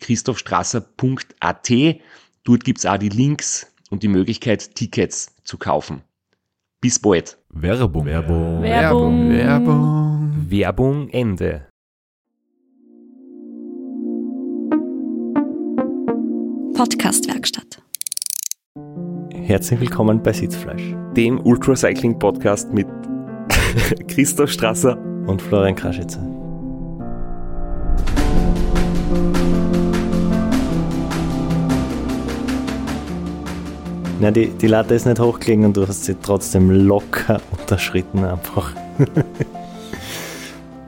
[0.00, 1.70] www.christophstrasser.at.
[2.44, 6.02] Dort gibt's auch die Links und die Möglichkeit, Tickets zu kaufen.
[6.80, 7.38] Bis bald.
[7.50, 8.06] Werbung.
[8.06, 8.62] Werbung.
[8.62, 9.30] Werbung.
[9.30, 10.46] Werbung.
[10.48, 11.66] Werbung Ende.
[16.74, 17.82] Podcastwerkstatt.
[19.34, 22.86] Herzlich willkommen bei Sitzfleisch Dem Ultracycling Podcast mit
[24.08, 24.96] Christoph Strasser.
[25.26, 26.39] und Florian Kraschitzer.
[34.22, 38.70] Na, die, die Latte ist nicht hochgelegen und du hast sie trotzdem locker unterschritten einfach.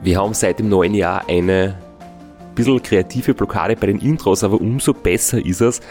[0.03, 1.75] Wir haben seit dem neuen Jahr eine
[2.53, 5.81] bisschen kreative Blockade bei den Intros, aber umso besser ist es,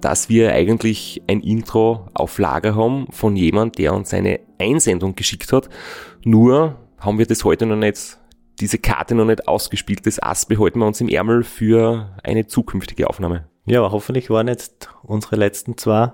[0.00, 5.52] dass wir eigentlich ein Intro auf Lager haben von jemand, der uns eine Einsendung geschickt
[5.52, 5.68] hat.
[6.24, 8.18] Nur haben wir das heute noch nicht,
[8.58, 10.04] diese Karte noch nicht ausgespielt.
[10.04, 13.46] Das Ass behalten wir uns im Ärmel für eine zukünftige Aufnahme.
[13.66, 16.12] Ja, aber hoffentlich waren jetzt unsere letzten zwei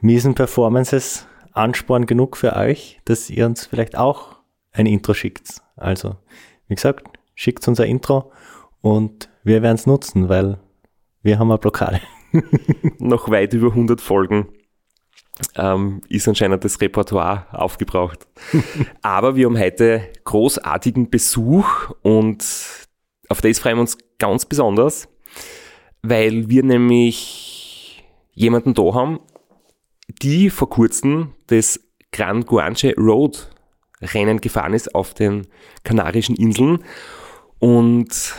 [0.00, 4.36] miesen Performances Ansporn genug für euch, dass ihr uns vielleicht auch
[4.72, 5.62] ein Intro schickt.
[5.76, 6.16] Also,
[6.68, 8.32] wie gesagt, schickt uns ein Intro
[8.80, 10.58] und wir werden es nutzen, weil
[11.22, 12.00] wir haben eine Blockade.
[12.98, 14.48] Noch weit über 100 Folgen
[15.56, 18.26] ähm, ist anscheinend das Repertoire aufgebraucht.
[19.02, 22.44] Aber wir haben heute großartigen Besuch und
[23.28, 25.08] auf das freuen wir uns ganz besonders,
[26.02, 29.20] weil wir nämlich jemanden da haben,
[30.18, 31.80] die vor kurzem das
[32.12, 33.50] Gran Guanche Road
[34.00, 35.46] Rennen gefahren ist auf den
[35.82, 36.84] Kanarischen Inseln
[37.58, 38.34] und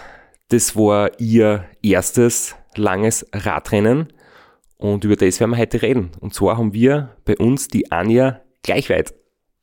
[0.49, 4.11] das war ihr erstes langes Radrennen
[4.77, 6.11] und über das werden wir heute reden.
[6.21, 9.13] Und zwar haben wir bei uns die Anja Gleichweit.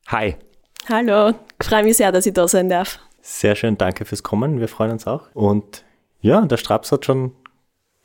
[0.09, 0.37] Hi.
[0.88, 3.00] Hallo, ich freue mich sehr, dass ich da sein darf.
[3.22, 4.60] Sehr schön, danke fürs Kommen.
[4.60, 5.34] Wir freuen uns auch.
[5.34, 5.84] Und
[6.21, 7.32] ja, der Straps hat schon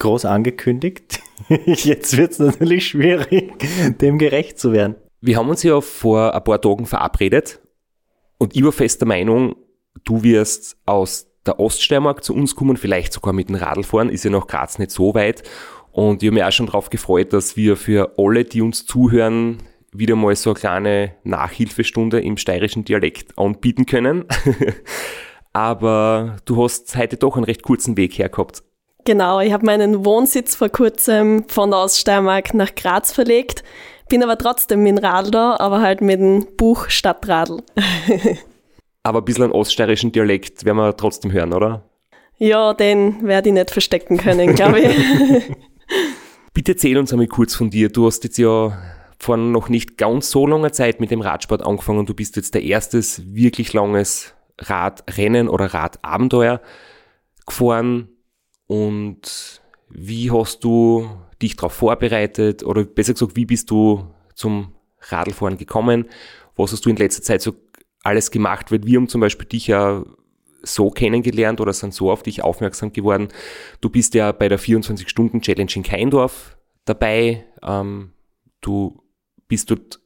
[0.02, 1.22] groß angekündigt.
[1.66, 3.54] Jetzt wird es natürlich schwierig,
[4.00, 4.96] dem gerecht zu werden.
[5.22, 7.62] Wir haben uns ja vor ein paar Tagen verabredet
[8.40, 9.56] und ich war fester Meinung,
[10.04, 14.26] du wirst aus der Oststeiermark zu uns kommen, vielleicht sogar mit dem Radl fahren, ist
[14.26, 15.44] ja nach Graz nicht so weit.
[15.92, 19.58] Und ich habe mich auch schon darauf gefreut, dass wir für alle, die uns zuhören,
[19.92, 24.26] wieder mal so eine kleine Nachhilfestunde im steirischen Dialekt anbieten können.
[25.54, 28.64] Aber du hast heute doch einen recht kurzen Weg hergehabt.
[29.04, 33.64] Genau, ich habe meinen Wohnsitz vor kurzem von der Oststeiermark nach Graz verlegt,
[34.10, 37.64] bin aber trotzdem mit dem Radl da, aber halt mit dem Buch Stadtradl.
[39.04, 41.90] Aber ein bisschen einen oststeirischen Dialekt werden wir trotzdem hören, oder?
[42.42, 44.98] ja, den werde ich nicht verstecken können, glaube ich.
[46.54, 47.90] Bitte erzähl uns einmal kurz von dir.
[47.90, 48.76] Du hast jetzt ja
[49.20, 52.56] vor noch nicht ganz so langer Zeit mit dem Radsport angefangen und du bist jetzt
[52.56, 56.62] der erstes wirklich langes Radrennen oder Radabenteuer
[57.46, 58.10] gefahren.
[58.72, 61.06] Und wie hast du
[61.42, 66.06] dich darauf vorbereitet oder besser gesagt, wie bist du zum Radlfahren gekommen?
[66.56, 67.54] Was hast du in letzter Zeit so
[68.02, 68.72] alles gemacht?
[68.72, 70.06] Weil wir haben zum Beispiel dich ja
[70.64, 73.28] so kennengelernt oder sind so auf dich aufmerksam geworden.
[73.82, 77.44] Du bist ja bei der 24-Stunden-Challenge in Keindorf dabei.
[77.62, 78.14] Ähm,
[78.62, 79.03] du
[79.50, 80.00] bist dort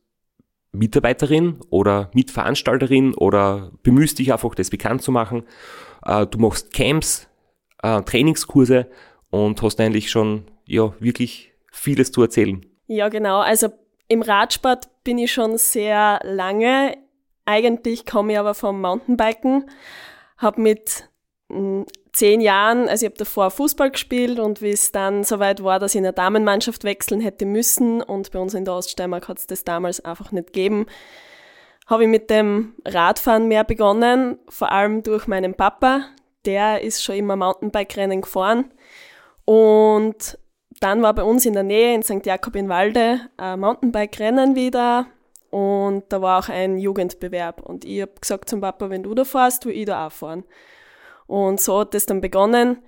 [0.71, 5.43] Mitarbeiterin oder Mitveranstalterin oder bemühst dich einfach, das bekannt zu machen.
[6.03, 7.27] Äh, du machst Camps,
[7.85, 8.87] äh, Trainingskurse
[9.29, 12.65] und hast eigentlich schon ja wirklich vieles zu erzählen.
[12.87, 13.39] ja, genau.
[13.39, 13.69] Also
[14.07, 16.97] im Radsport bin ich schon sehr lange.
[17.45, 19.69] Eigentlich komme ich aber vom Mountainbiken.
[20.37, 21.09] Habe mit
[21.49, 21.83] mm,
[22.13, 25.93] zehn Jahren, also ich habe davor Fußball gespielt und wie es dann soweit war, dass
[25.93, 29.47] ich in eine Damenmannschaft wechseln hätte müssen und bei uns in der Oststeiermark hat es
[29.47, 30.85] das damals einfach nicht gegeben,
[31.87, 36.05] habe ich mit dem Radfahren mehr begonnen, vor allem durch meinen Papa.
[36.45, 38.71] Der ist schon immer Mountainbike-Rennen gefahren
[39.45, 40.37] Und
[40.79, 42.25] dann war bei uns in der Nähe in St.
[42.25, 45.07] Jakob in Walde ein Mountainbike-Rennen wieder
[45.55, 47.61] und da war auch ein Jugendbewerb.
[47.61, 50.43] Und ich habe gesagt zum Papa, wenn du da fährst, will ich da auch fahren.
[51.27, 52.79] Und so hat das dann begonnen.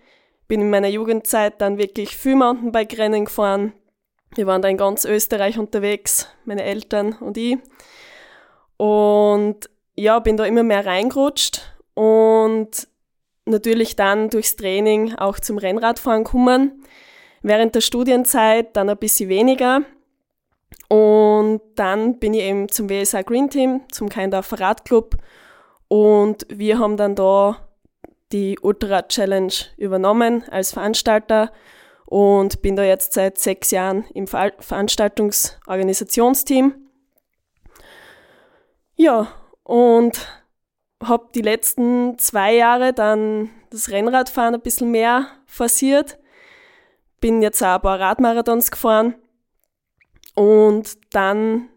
[0.50, 3.71] Bin in meiner Jugendzeit dann wirklich viel Mountainbike-Rennen gefahren.
[4.36, 7.57] Wir waren da in ganz Österreich unterwegs, meine Eltern und ich.
[8.75, 11.62] Und ja, bin da immer mehr reingerutscht
[11.94, 12.88] und
[13.47, 16.83] natürlich dann durchs Training auch zum Rennradfahren gekommen.
[17.41, 19.81] Während der Studienzeit dann ein bisschen weniger.
[20.89, 25.17] Und dann bin ich eben zum WSA Green Team, zum Keindorfer Radclub.
[25.88, 27.67] Und wir haben dann da
[28.31, 31.51] die Ultra Challenge übernommen als Veranstalter
[32.05, 36.75] und bin da jetzt seit sechs Jahren im Ver Veranstaltungsorganisationsteam.
[38.95, 39.27] Ja,
[39.63, 40.27] und
[41.03, 46.17] habe die letzten zwei Jahre dann das Rennradfahren ein bisschen mehr forciert.
[47.19, 49.15] Bin jetzt auch ein paar Radmarathons gefahren
[50.35, 51.69] und dann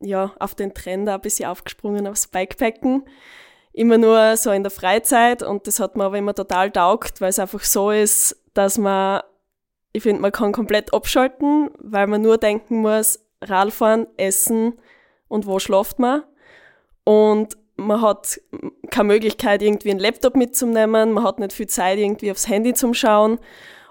[0.00, 3.04] ja auf den Trend ein bisschen aufgesprungen aufs Bikepacken.
[3.72, 7.28] Immer nur so in der Freizeit und das hat mir aber immer total taugt, weil
[7.28, 9.22] es einfach so ist, dass man,
[9.92, 14.78] ich finde, man kann komplett abschalten, weil man nur denken muss, Radfahren, Essen
[15.28, 16.22] und wo schlaft man.
[17.04, 18.40] Und man hat
[18.90, 22.94] keine Möglichkeit, irgendwie einen Laptop mitzunehmen, man hat nicht viel Zeit, irgendwie aufs Handy zum
[22.94, 23.38] Schauen.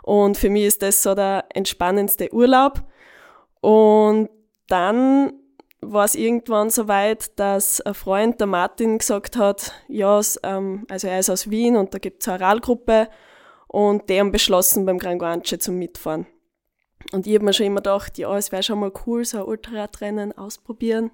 [0.02, 2.84] Und für mich ist das so der entspannendste Urlaub.
[3.62, 4.30] Und
[4.68, 5.34] dann
[5.82, 11.08] war es irgendwann so weit, dass ein Freund, der Martin, gesagt hat, ja, ähm, also
[11.08, 13.08] er ist aus Wien und da gibt es eine Ralgruppe
[13.68, 16.26] und die haben beschlossen, beim Gran Guanche zum Mitfahren.
[17.12, 19.44] Und ich habe mir schon immer gedacht, ja, es wäre schon mal cool, so ein
[19.44, 21.12] Ultraradrennen ausprobieren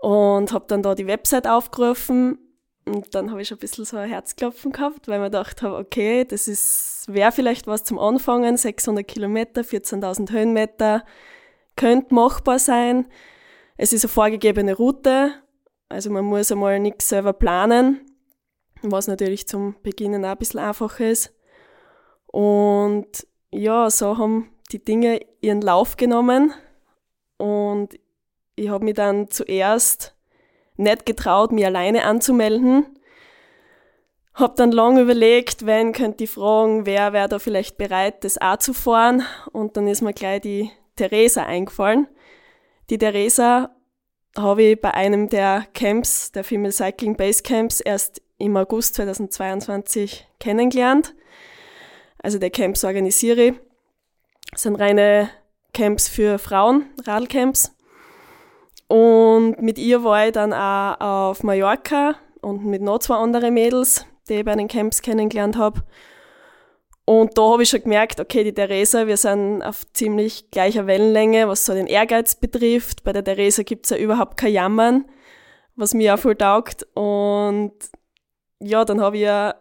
[0.00, 2.38] und habe dann da die Website aufgerufen
[2.86, 5.76] und dann habe ich schon ein bisschen so ein Herzklopfen gehabt, weil mir gedacht habe,
[5.76, 11.04] okay, das ist, wäre vielleicht was zum Anfangen, 600 Kilometer, 14.000 Höhenmeter,
[11.76, 13.06] könnte machbar sein.
[13.76, 15.32] Es ist eine vorgegebene Route,
[15.88, 18.00] also man muss einmal nichts selber planen,
[18.82, 21.34] was natürlich zum Beginnen auch ein bisschen einfacher ist.
[22.26, 26.54] Und ja, so haben die Dinge ihren Lauf genommen
[27.36, 27.98] und
[28.60, 30.14] ich habe mich dann zuerst
[30.76, 32.98] nicht getraut, mich alleine anzumelden.
[34.34, 38.58] Habe dann lange überlegt, wenn könnte ich fragen, wer wäre da vielleicht bereit, das auch
[38.58, 39.24] zu fahren.
[39.52, 42.06] Und dann ist mir gleich die Theresa eingefallen.
[42.90, 43.74] Die Theresa
[44.36, 50.26] habe ich bei einem der Camps, der Female Cycling Base Camps, erst im August 2022
[50.38, 51.14] kennengelernt.
[52.22, 53.54] Also der Camps organisiere ich.
[54.52, 55.30] Das sind reine
[55.72, 57.72] Camps für Frauen, Radlcamps.
[58.90, 64.04] Und mit ihr war ich dann auch auf Mallorca und mit noch zwei anderen Mädels,
[64.28, 65.82] die ich bei den Camps kennengelernt habe.
[67.04, 71.46] Und da habe ich schon gemerkt, okay, die Theresa, wir sind auf ziemlich gleicher Wellenlänge,
[71.46, 73.04] was so den Ehrgeiz betrifft.
[73.04, 75.04] Bei der Theresa gibt es ja überhaupt kein Jammern,
[75.76, 76.84] was mir auch voll taugt.
[76.94, 77.72] Und
[78.58, 79.54] ja, dann habe ich ihr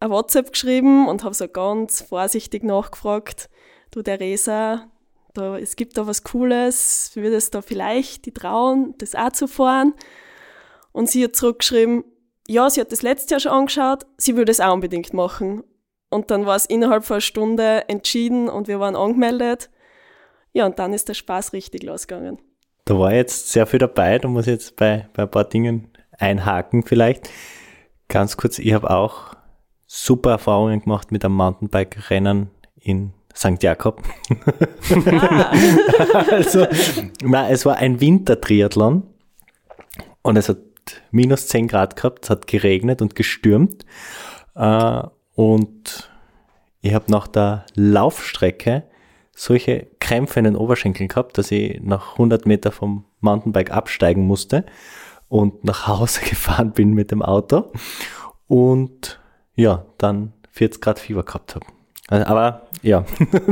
[0.00, 3.48] ein WhatsApp geschrieben und habe so ganz vorsichtig nachgefragt,
[3.90, 4.90] du Theresa,
[5.34, 9.46] da, es gibt da was Cooles, würde es da vielleicht die trauen, das auch zu
[9.46, 9.94] fahren?
[10.92, 12.04] Und sie hat zurückgeschrieben,
[12.48, 15.62] ja, sie hat das letztes Jahr schon angeschaut, sie würde es auch unbedingt machen.
[16.10, 19.70] Und dann war es innerhalb von einer Stunde entschieden und wir waren angemeldet.
[20.52, 22.38] Ja, und dann ist der Spaß richtig losgegangen.
[22.84, 25.92] Da war jetzt sehr viel dabei, da muss ich jetzt bei, bei ein paar Dingen
[26.18, 27.30] einhaken vielleicht.
[28.08, 29.36] Ganz kurz, ich habe auch
[29.86, 33.62] super Erfahrungen gemacht mit einem Mountainbike-Rennen in St.
[33.62, 34.02] Jakob.
[35.06, 35.52] Ah.
[36.30, 36.66] also,
[37.22, 39.04] na, es war ein Wintertriathlon
[40.22, 40.58] und es hat
[41.10, 43.84] minus 10 Grad gehabt, es hat geregnet und gestürmt.
[44.54, 45.02] Äh,
[45.34, 46.10] und
[46.82, 48.84] ich habe nach der Laufstrecke
[49.34, 54.66] solche Krämpfe in den Oberschenkeln gehabt, dass ich nach 100 Meter vom Mountainbike absteigen musste
[55.28, 57.72] und nach Hause gefahren bin mit dem Auto
[58.46, 59.20] und
[59.54, 61.66] ja, dann 40 Grad Fieber gehabt habe.
[62.10, 63.04] Aber ja,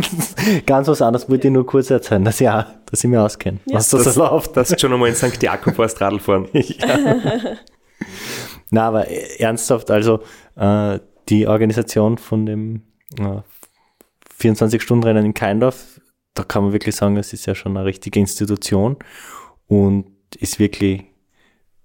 [0.67, 3.77] ganz was anderes wollte ich nur kurz erzählen, dass, ja, dass ich mir auskenne, ja.
[3.77, 4.57] was da so läuft.
[4.57, 5.41] Das ist schon einmal in St.
[5.41, 6.49] Jakob warst Radl fahren.
[6.53, 7.57] ja.
[8.71, 9.07] Na, aber
[9.39, 10.21] ernsthaft, also
[10.57, 10.99] äh,
[11.29, 12.83] die Organisation von dem
[13.19, 13.43] äh,
[14.41, 16.01] 24-Stunden-Rennen in Keindorf,
[16.35, 18.97] da kann man wirklich sagen, das ist ja schon eine richtige Institution
[19.69, 21.05] und ist wirklich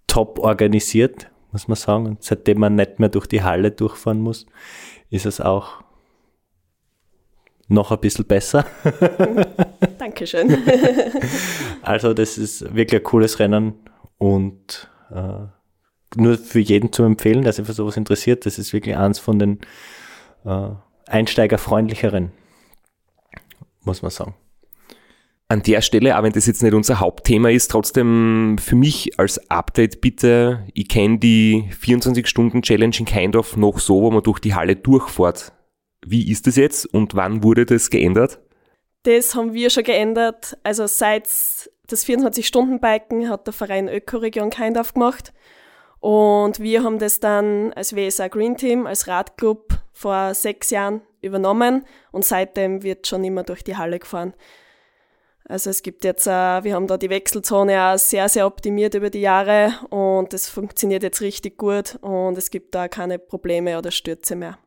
[0.08, 2.06] top organisiert, muss man sagen.
[2.08, 4.48] Und seitdem man nicht mehr durch die Halle durchfahren muss,
[5.10, 5.83] ist es auch
[7.74, 8.66] noch ein bisschen besser.
[9.98, 10.58] Dankeschön.
[11.82, 13.74] also das ist wirklich ein cooles Rennen
[14.18, 15.46] und äh,
[16.16, 18.46] nur für jeden zu empfehlen, der sich für sowas interessiert.
[18.46, 19.60] Das ist wirklich eins von den
[20.46, 20.70] äh,
[21.08, 22.32] einsteigerfreundlicheren
[23.86, 24.36] muss man sagen.
[25.50, 29.52] An der Stelle, auch wenn das jetzt nicht unser Hauptthema ist, trotzdem für mich als
[29.52, 34.76] Update bitte, ich kenne die 24-Stunden-Challenge in Kindorf noch so, wo man durch die Halle
[34.76, 35.52] durchfährt.
[36.06, 38.40] Wie ist das jetzt und wann wurde das geändert?
[39.04, 40.58] Das haben wir schon geändert.
[40.64, 41.28] Also seit
[41.88, 45.34] das 24-Stunden-Biken hat der Verein Ökoregion Kindorf gemacht.
[46.00, 51.86] Und wir haben das dann als WSA Green Team, als Radclub vor sechs Jahren übernommen
[52.12, 54.34] und seitdem wird schon immer durch die Halle gefahren.
[55.46, 59.10] Also es gibt jetzt, äh, wir haben da die Wechselzone auch sehr, sehr optimiert über
[59.10, 63.92] die Jahre und das funktioniert jetzt richtig gut und es gibt da keine Probleme oder
[63.92, 64.58] Stürze mehr.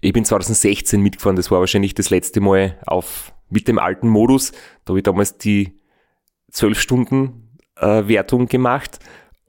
[0.00, 4.52] Ich bin 2016 mitgefahren, das war wahrscheinlich das letzte Mal auf, mit dem alten Modus.
[4.84, 5.78] Da habe ich damals die
[6.52, 8.98] 12 Stunden äh, Wertung gemacht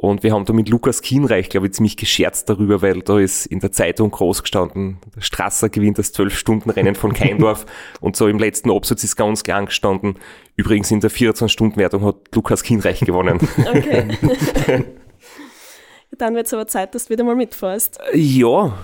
[0.01, 3.45] und wir haben da mit Lukas Kienreich, glaube ich, ziemlich gescherzt darüber, weil da ist
[3.45, 7.67] in der Zeitung groß gestanden, der Strasser gewinnt das 12-Stunden-Rennen von Keindorf.
[8.01, 10.15] und so im letzten Absatz ist ganz klar gestanden,
[10.55, 13.37] übrigens in der 24-Stunden-Wertung hat Lukas Kienreich gewonnen.
[13.57, 14.07] Okay.
[16.17, 17.99] Dann wird es aber Zeit, dass du wieder mal mitfährst.
[18.15, 18.75] Ja,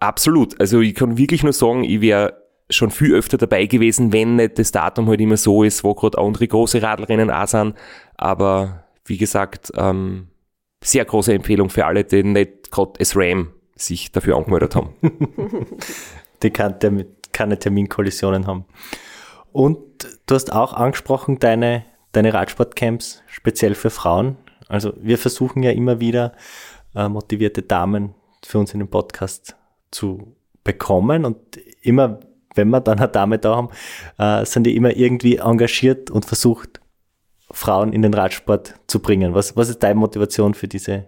[0.00, 0.60] absolut.
[0.60, 2.40] Also ich kann wirklich nur sagen, ich wäre
[2.70, 6.18] schon viel öfter dabei gewesen, wenn nicht das Datum halt immer so ist, wo gerade
[6.18, 7.74] andere große Radlrennen auch sind.
[8.16, 10.28] Aber wie gesagt, ähm,
[10.82, 14.94] sehr große Empfehlung für alle, die nicht gerade als RAM sich dafür angemeldet haben.
[16.42, 18.64] die keine, keine Terminkollisionen haben.
[19.52, 19.78] Und
[20.26, 24.36] du hast auch angesprochen, deine, deine Radsportcamps speziell für Frauen.
[24.68, 26.32] Also wir versuchen ja immer wieder
[26.94, 28.14] äh, motivierte Damen
[28.44, 29.56] für uns in den Podcast
[29.90, 32.20] zu bekommen und immer,
[32.54, 33.70] wenn wir dann eine Dame da haben,
[34.18, 36.80] äh, sind die immer irgendwie engagiert und versucht,
[37.50, 39.34] Frauen in den Radsport zu bringen?
[39.34, 41.06] Was, was ist deine Motivation für diese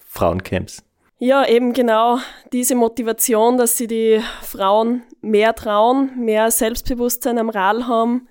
[0.00, 0.82] Frauencamps?
[1.18, 2.18] Ja, eben genau
[2.52, 8.28] diese Motivation, dass sie die Frauen mehr trauen, mehr Selbstbewusstsein am Rad haben.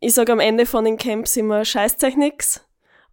[0.00, 2.66] Ich sage am Ende von den Camps immer scheißt nix.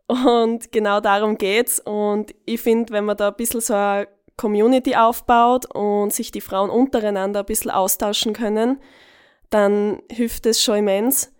[0.07, 1.79] Und genau darum geht's.
[1.79, 4.07] Und ich finde, wenn man da ein bisschen so eine
[4.39, 8.79] Community aufbaut und sich die Frauen untereinander ein bisschen austauschen können,
[9.49, 11.33] dann hilft es schon immens.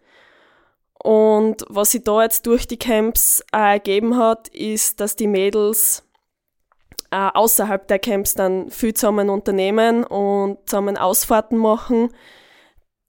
[1.02, 6.04] Und was sich da jetzt durch die Camps äh, ergeben hat, ist, dass die Mädels
[7.12, 12.10] äh, außerhalb der Camps dann viel zusammen unternehmen und zusammen Ausfahrten machen,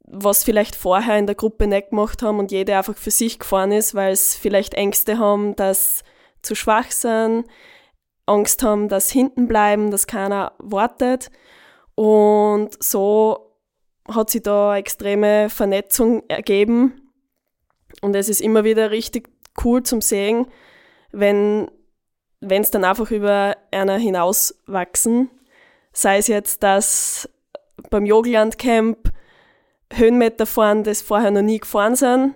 [0.04, 3.72] was vielleicht vorher in der Gruppe nicht gemacht haben und jede einfach für sich gefahren
[3.72, 6.04] ist, weil es vielleicht Ängste haben, dass
[6.42, 7.44] zu schwach sind,
[8.30, 11.30] Angst haben, dass hinten bleiben, dass keiner wartet.
[11.94, 13.56] Und so
[14.08, 17.10] hat sich da extreme Vernetzung ergeben
[18.00, 19.28] und es ist immer wieder richtig
[19.64, 20.46] cool zum Sehen,
[21.12, 21.70] wenn
[22.42, 25.30] wenn es dann einfach über einer hinauswachsen.
[25.92, 27.28] Sei es jetzt, dass
[27.90, 29.12] beim Jogland Camp
[29.92, 32.34] Höhenmeter fahren, das vorher noch nie gefahren sind.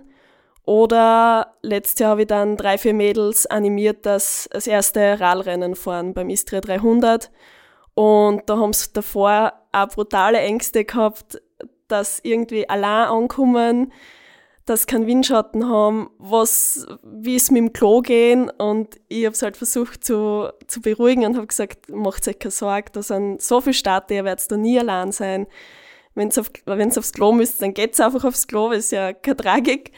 [0.65, 6.13] Oder letztes Jahr habe ich dann drei, vier Mädels animiert, dass das erste Radrennen fahren
[6.13, 7.31] beim Istria 300.
[7.93, 11.41] Und da haben sie davor auch brutale Ängste gehabt,
[11.87, 13.93] dass irgendwie allein ankommen,
[14.65, 19.43] dass keinen Windschatten haben, was, wie es mit dem Klo gehen und ich habe es
[19.43, 23.61] halt versucht zu, zu beruhigen und habe gesagt, macht euch keine Sorge, da sind so
[23.61, 25.45] viele Staaten, ihr werdet da nie allein sein.
[26.15, 29.37] Wenn ihr auf, wenn's aufs Klo müsst, dann geht's einfach aufs Klo, ist ja keine
[29.37, 29.91] Tragik.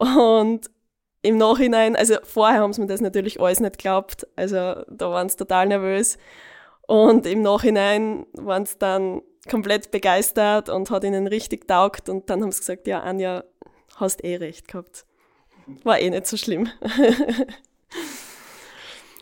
[0.00, 0.70] Und
[1.22, 5.28] im Nachhinein, also vorher haben sie mir das natürlich alles nicht geglaubt, also da waren
[5.28, 6.16] sie total nervös.
[6.86, 12.42] Und im Nachhinein waren sie dann komplett begeistert und hat ihnen richtig taugt und dann
[12.42, 13.44] haben sie gesagt, ja Anja,
[13.96, 15.04] hast eh recht gehabt.
[15.84, 16.68] War eh nicht so schlimm.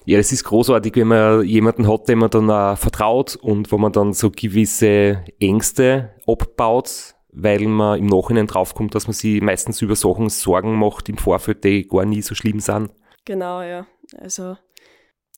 [0.09, 3.77] Ja, es ist großartig, wenn man jemanden hat, dem man dann auch vertraut und wo
[3.77, 9.83] man dann so gewisse Ängste abbaut, weil man im Nachhinein draufkommt, dass man sich meistens
[9.83, 12.91] über Sachen Sorgen macht im Vorfeld, die gar nie so schlimm sind.
[13.25, 13.87] Genau, ja.
[14.17, 14.57] Also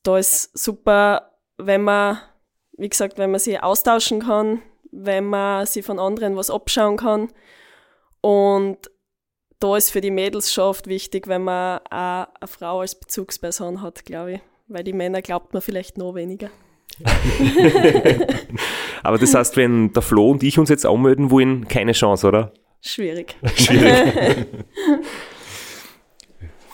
[0.02, 2.18] da ist super, wenn man,
[2.76, 7.28] wie gesagt, wenn man sich austauschen kann, wenn man sich von anderen was abschauen kann
[8.20, 8.90] und
[9.60, 13.82] da ist für die Mädels schon oft wichtig, wenn man auch eine Frau als Bezugsperson
[13.82, 14.40] hat, glaube ich.
[14.68, 16.48] Weil die Männer glaubt man vielleicht noch weniger.
[19.02, 22.52] Aber das heißt, wenn der Flo und ich uns jetzt anmelden wollen, keine Chance, oder?
[22.80, 23.36] Schwierig.
[23.56, 24.46] Schwierig.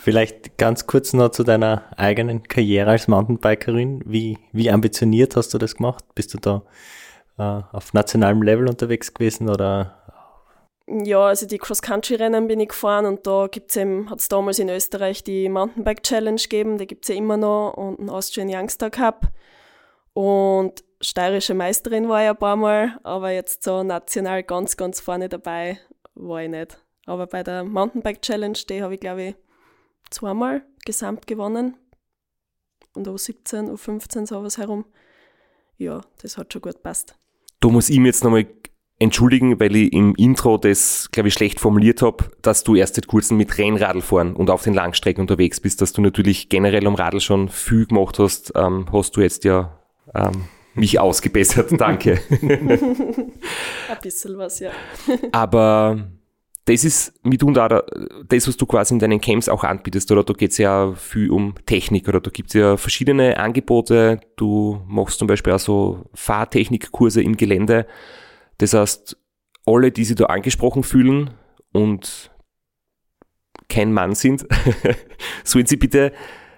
[0.00, 4.02] Vielleicht ganz kurz noch zu deiner eigenen Karriere als Mountainbikerin.
[4.06, 6.04] Wie, wie ambitioniert hast du das gemacht?
[6.14, 6.62] Bist du da
[7.38, 9.96] äh, auf nationalem Level unterwegs gewesen oder
[10.88, 15.24] ja, also die Cross-Country-Rennen bin ich gefahren und da gibt's eben, hat's damals in Österreich
[15.24, 19.32] die Mountainbike-Challenge gegeben, die gibt's ja immer noch und einen Austrian Youngster Cup.
[20.16, 25.28] Und steirische Meisterin war ich ein paar Mal, aber jetzt so national ganz, ganz vorne
[25.28, 25.78] dabei
[26.14, 26.82] war ich nicht.
[27.04, 29.34] Aber bei der Mountainbike Challenge, die habe ich, glaube ich,
[30.08, 31.76] zweimal gesamt gewonnen.
[32.94, 34.86] Und U17, U15, sowas herum.
[35.76, 37.18] Ja, das hat schon gut passt.
[37.60, 38.46] Da muss ich mir jetzt nochmal
[38.98, 43.06] entschuldigen, weil ich im Intro das, glaube ich, schlecht formuliert habe, dass du erst seit
[43.06, 46.94] kurzem mit Rennradl fahren und auf den Langstrecken unterwegs bist, dass du natürlich generell am
[46.94, 49.78] Radl schon viel gemacht hast, ähm, hast du jetzt ja
[50.14, 50.44] ähm,
[50.74, 51.72] mich ausgebessert.
[51.80, 52.20] Danke.
[52.40, 53.28] Ein
[54.02, 54.70] bisschen was, ja.
[55.32, 56.08] Aber
[56.64, 57.84] das ist mitunter
[58.28, 60.24] das, was du quasi in deinen Camps auch anbietest, oder?
[60.24, 62.20] Da geht es ja viel um Technik, oder?
[62.20, 64.20] Da gibt es ja verschiedene Angebote.
[64.36, 67.86] Du machst zum Beispiel auch so Fahrtechnikkurse im Gelände.
[68.58, 69.16] Das heißt,
[69.64, 71.30] alle, die sich da angesprochen fühlen
[71.72, 72.30] und
[73.68, 74.46] kein Mann sind,
[75.44, 76.12] sollen sie bitte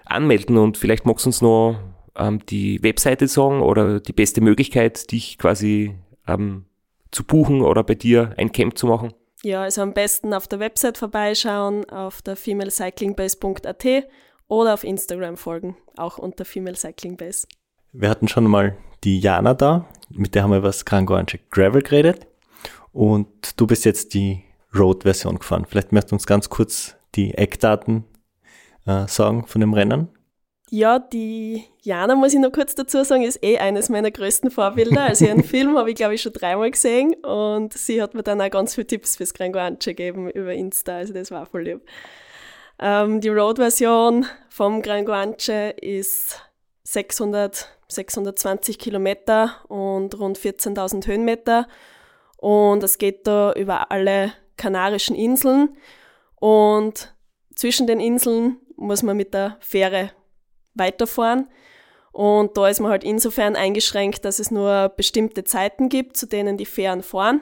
[0.05, 1.79] anmelden und vielleicht magst du uns noch
[2.15, 5.95] ähm, die Webseite sagen oder die beste Möglichkeit, dich quasi
[6.27, 6.65] ähm,
[7.11, 9.13] zu buchen oder bei dir ein Camp zu machen.
[9.43, 13.85] Ja, also am besten auf der Website vorbeischauen, auf der femalecyclingbase.at
[14.47, 17.47] oder auf Instagram folgen, auch unter femalecyclingbase.
[17.93, 21.81] Wir hatten schon mal die Jana da, mit der haben wir über das Grangoanche Gravel
[21.81, 22.27] geredet
[22.91, 24.43] und du bist jetzt die
[24.77, 25.65] Road-Version gefahren.
[25.67, 28.03] Vielleicht möchtest du uns ganz kurz die Eckdaten
[28.85, 30.09] äh, sagen von dem Rennen.
[30.71, 35.01] Ja, die Jana, muss ich noch kurz dazu sagen, ist eh eines meiner größten Vorbilder.
[35.01, 38.39] Also ihren Film habe ich, glaube ich, schon dreimal gesehen und sie hat mir dann
[38.39, 41.81] auch ganz viele Tipps fürs Granguanche gegeben über Insta, also das war voll lieb.
[42.79, 46.39] Ähm, die Road-Version vom Granguanche ist
[46.83, 51.67] 600, 620 Kilometer und rund 14.000 Höhenmeter
[52.37, 55.77] und es geht da über alle Kanarischen Inseln
[56.35, 57.13] und
[57.55, 60.11] zwischen den Inseln muss man mit der Fähre
[60.73, 61.47] weiterfahren.
[62.11, 66.57] Und da ist man halt insofern eingeschränkt, dass es nur bestimmte Zeiten gibt, zu denen
[66.57, 67.41] die Fähren fahren.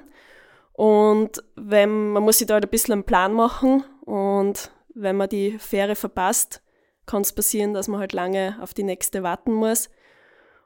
[0.73, 5.29] Und wenn, man muss sich da halt ein bisschen einen Plan machen und wenn man
[5.29, 6.61] die Fähre verpasst,
[7.05, 9.89] kann es passieren, dass man halt lange auf die nächste warten muss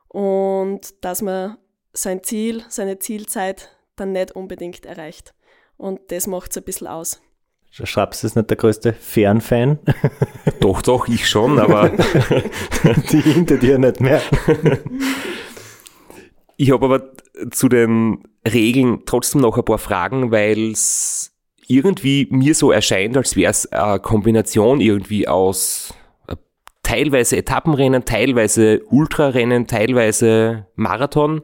[0.07, 1.57] und dass man
[1.93, 5.33] sein Ziel, seine Zielzeit dann nicht unbedingt erreicht.
[5.77, 7.21] Und das macht es ein bisschen aus.
[7.71, 9.79] Schraps ist nicht der größte Fernfan.
[10.59, 11.89] Doch, doch, ich schon, aber
[13.11, 14.21] die hinter dir nicht mehr.
[16.57, 17.11] Ich habe aber
[17.49, 21.33] zu den Regeln trotzdem noch ein paar Fragen, weil es
[21.67, 25.93] irgendwie mir so erscheint, als wäre es eine Kombination irgendwie aus
[26.27, 26.35] äh,
[26.83, 31.41] teilweise Etappenrennen, teilweise Ultrarennen, teilweise Marathon,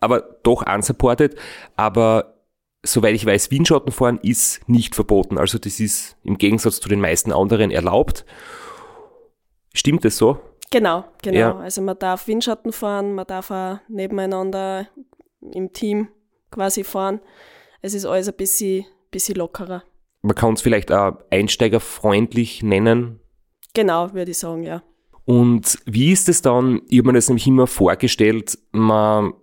[0.00, 1.36] aber doch unsupported.
[1.76, 2.37] Aber
[2.82, 5.38] soweit ich weiß, Windschattenfahren ist nicht verboten.
[5.38, 8.24] Also das ist im Gegensatz zu den meisten anderen erlaubt.
[9.74, 10.40] Stimmt das so?
[10.70, 11.38] Genau, genau.
[11.38, 11.58] Ja.
[11.58, 14.88] Also man darf Windschatten fahren, man darf auch nebeneinander
[15.40, 16.08] im Team
[16.50, 17.20] quasi fahren.
[17.80, 19.82] Es ist alles ein bisschen, bisschen lockerer.
[20.22, 23.20] Man kann es vielleicht auch einsteigerfreundlich nennen.
[23.74, 24.82] Genau, würde ich sagen, ja.
[25.24, 26.82] Und wie ist es dann?
[26.88, 29.34] Ich habe mir das nämlich immer vorgestellt, man,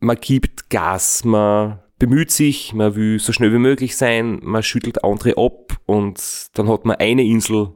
[0.00, 5.04] man gibt Gas, man bemüht sich, man will so schnell wie möglich sein, man schüttelt
[5.04, 7.72] andere ab und dann hat man eine Insel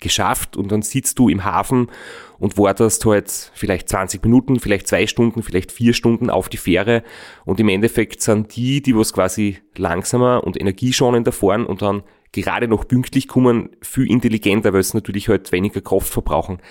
[0.00, 1.90] geschafft und dann sitzt du im Hafen
[2.38, 7.02] und wartest halt vielleicht 20 Minuten, vielleicht zwei Stunden, vielleicht vier Stunden auf die Fähre
[7.44, 12.68] und im Endeffekt sind die, die was quasi langsamer und energieschonender fahren und dann gerade
[12.68, 16.62] noch pünktlich kommen, viel intelligenter, weil es natürlich halt weniger Kraft verbrauchen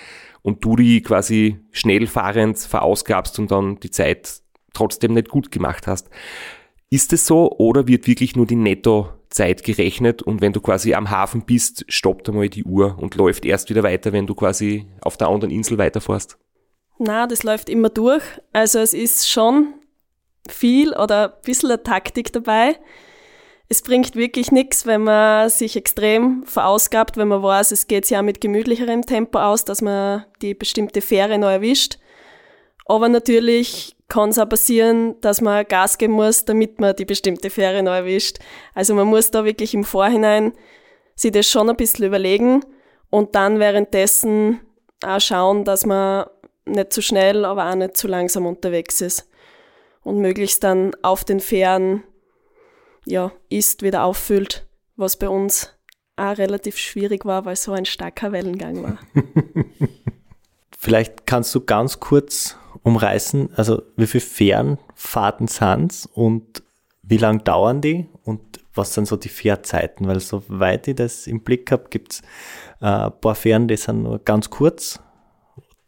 [0.42, 4.40] und du die quasi schnell fahrend verausgabst und dann die Zeit
[4.72, 6.10] trotzdem nicht gut gemacht hast.
[6.92, 11.08] Ist es so oder wird wirklich nur die Nettozeit gerechnet und wenn du quasi am
[11.08, 15.16] Hafen bist, stoppt einmal die Uhr und läuft erst wieder weiter, wenn du quasi auf
[15.16, 16.36] der anderen Insel weiterfährst?
[16.98, 18.24] Na, das läuft immer durch.
[18.52, 19.72] Also es ist schon
[20.48, 22.76] viel oder ein bisschen eine Taktik dabei.
[23.68, 28.20] Es bringt wirklich nichts, wenn man sich extrem verausgabt, wenn man weiß, es geht ja
[28.20, 31.99] mit gemütlicherem Tempo aus, dass man die bestimmte Fähre neu erwischt.
[32.90, 37.48] Aber natürlich kann es auch passieren, dass man Gas geben muss, damit man die bestimmte
[37.48, 38.38] Fähre neu erwischt.
[38.74, 40.54] Also man muss da wirklich im Vorhinein
[41.14, 42.64] sich das schon ein bisschen überlegen
[43.08, 44.58] und dann währenddessen
[45.04, 46.26] auch schauen, dass man
[46.64, 49.30] nicht zu schnell, aber auch nicht zu langsam unterwegs ist.
[50.02, 52.02] Und möglichst dann auf den Fähren,
[53.06, 55.72] ja, ist, wieder auffüllt, was bei uns
[56.16, 58.98] auch relativ schwierig war, weil so ein starker Wellengang war.
[60.76, 66.62] Vielleicht kannst du ganz kurz umreißen, also wie viele Fährenfahrten sind und
[67.02, 68.40] wie lang dauern die und
[68.74, 70.06] was sind so die Fährzeiten?
[70.06, 72.20] Weil soweit ich das im Blick habe, gibt es
[72.80, 75.00] äh, ein paar Fähren, die sind nur ganz kurz,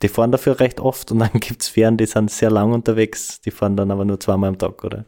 [0.03, 3.41] die fahren dafür recht oft und dann gibt es Fähren, die sind sehr lang unterwegs,
[3.41, 5.05] die fahren dann aber nur zweimal am Tag, oder?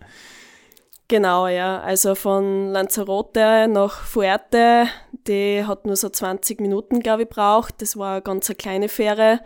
[1.08, 1.80] Genau, ja.
[1.80, 4.86] Also von Lanzarote nach Fuerte,
[5.26, 7.82] die hat nur so 20 Minuten, glaube ich, braucht.
[7.82, 9.40] Das war eine ganz eine kleine Fähre.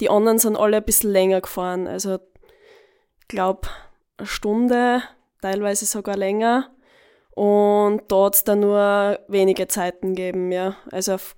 [0.00, 1.86] Die anderen sind alle ein bisschen länger gefahren.
[1.86, 2.18] Also,
[3.20, 3.68] ich glaube,
[4.18, 5.02] eine Stunde,
[5.40, 6.70] teilweise sogar länger.
[7.30, 10.76] Und dort dann nur wenige Zeiten gegeben, ja.
[10.90, 11.36] Also auf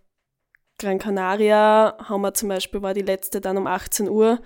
[0.79, 4.41] Gran Canaria haben wir zum Beispiel, war die letzte dann um 18 Uhr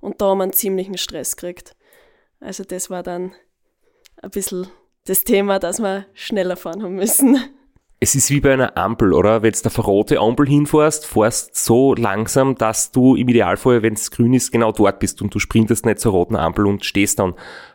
[0.00, 1.76] und da haben wir einen ziemlichen Stress gekriegt.
[2.40, 3.34] Also das war dann
[4.20, 4.66] ein bisschen
[5.04, 7.38] das Thema, dass wir schneller fahren haben müssen.
[8.06, 9.42] Es ist wie bei einer Ampel, oder?
[9.42, 13.94] Wenn du auf eine rote Ampel hinfährst, fährst so langsam, dass du im Idealfall, wenn
[13.94, 17.18] es grün ist, genau dort bist und du sprintest nicht zur roten Ampel und stehst
[17.18, 17.34] dann.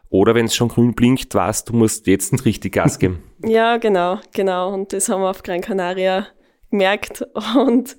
[0.09, 3.21] Oder wenn es schon grün blinkt, weißt du, musst jetzt nicht richtig Gas geben.
[3.43, 4.73] ja, genau, genau.
[4.73, 6.27] Und das haben wir auf Gran Canaria
[6.69, 7.27] gemerkt.
[7.57, 7.97] Und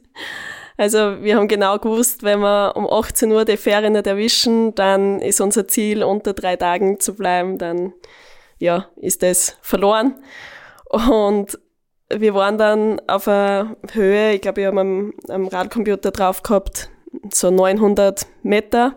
[0.79, 5.21] also wir haben genau gewusst, wenn wir um 18 Uhr die Fähre nicht erwischen, dann
[5.21, 7.59] ist unser Ziel, unter drei Tagen zu bleiben.
[7.59, 7.93] Dann
[8.59, 10.15] ja, ist das verloren.
[10.89, 11.59] Und
[12.17, 16.91] wir waren dann auf einer Höhe, ich glaube, ich habe am, am Radcomputer drauf gehabt,
[17.33, 18.95] so 900 Meter.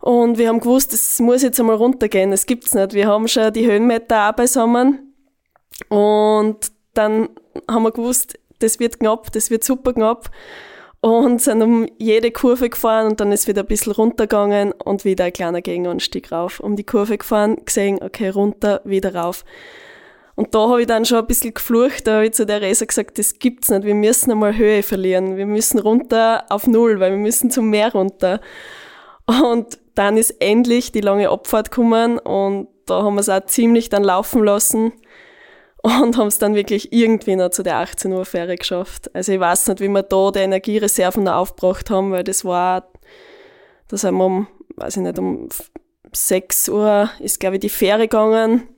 [0.00, 2.92] Und wir haben gewusst, es muss jetzt einmal runtergehen, das gibt's nicht.
[2.92, 5.14] Wir haben schon die Höhenmeter auch beisammen.
[5.88, 7.28] Und dann
[7.68, 10.30] haben wir gewusst, das wird knapp, das wird super knapp
[11.00, 15.26] und sind um jede Kurve gefahren und dann ist wieder ein bisschen runtergegangen und wieder
[15.26, 16.60] ein kleiner Gegenanstieg rauf.
[16.60, 19.44] Um die Kurve gefahren, gesehen, okay, runter, wieder rauf.
[20.36, 22.86] Und da habe ich dann schon ein bisschen geflucht, da habe ich zu der Racer
[22.86, 27.12] gesagt, das gibt's nicht, wir müssen einmal Höhe verlieren, wir müssen runter auf Null, weil
[27.12, 28.40] wir müssen zum Meer runter.
[29.24, 33.88] Und dann ist endlich die lange Abfahrt gekommen und da haben wir es auch ziemlich
[33.88, 34.92] dann laufen lassen
[35.82, 39.14] und haben es dann wirklich irgendwie noch zu der 18 Uhr Fähre geschafft.
[39.14, 42.88] Also ich weiß nicht, wie wir da die Energiereserven noch aufgebracht haben, weil das war,
[43.88, 44.46] da sind wir um,
[44.76, 45.48] weiß ich nicht, um
[46.12, 48.68] 6 Uhr ist, glaube ich, die Fähre gegangen.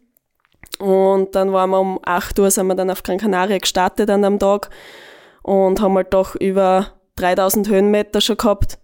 [0.79, 4.23] Und dann waren wir um 8 Uhr, sind wir dann auf Gran Canaria gestartet an
[4.23, 4.71] dem Tag
[5.43, 8.79] und haben halt doch über 3000 Höhenmeter schon gehabt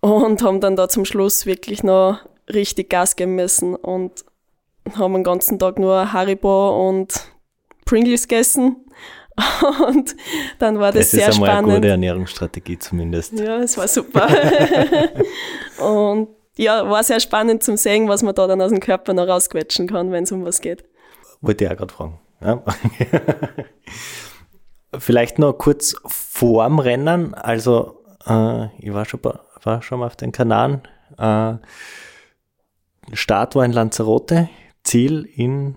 [0.00, 2.20] und haben dann da zum Schluss wirklich noch
[2.52, 4.24] richtig Gas geben müssen und
[4.96, 7.28] haben den ganzen Tag nur Haribo und
[7.84, 8.76] Pringles gegessen.
[9.86, 10.16] Und
[10.58, 11.40] dann war das, das sehr spannend.
[11.40, 13.38] Das ist einmal eine gute Ernährungsstrategie zumindest.
[13.38, 14.26] Ja, es war super.
[15.78, 19.28] und ja, war sehr spannend zum sehen, was man da dann aus dem Körper noch
[19.28, 20.84] rausquetschen kann, wenn es um was geht.
[21.40, 22.20] Wollte ich auch gerade fragen.
[22.40, 22.62] Ja.
[24.98, 27.34] Vielleicht noch kurz vorm Rennen.
[27.34, 29.20] Also, äh, ich war schon,
[29.62, 30.82] war schon mal auf den Kanaren.
[31.18, 31.54] Äh,
[33.12, 34.48] Start war in Lanzarote.
[34.82, 35.76] Ziel in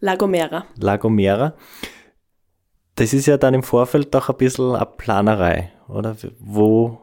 [0.00, 0.66] Lagomera.
[0.78, 1.54] Lagomera.
[2.94, 6.16] Das ist ja dann im Vorfeld doch ein bisschen eine Planerei, oder?
[6.38, 7.00] Wo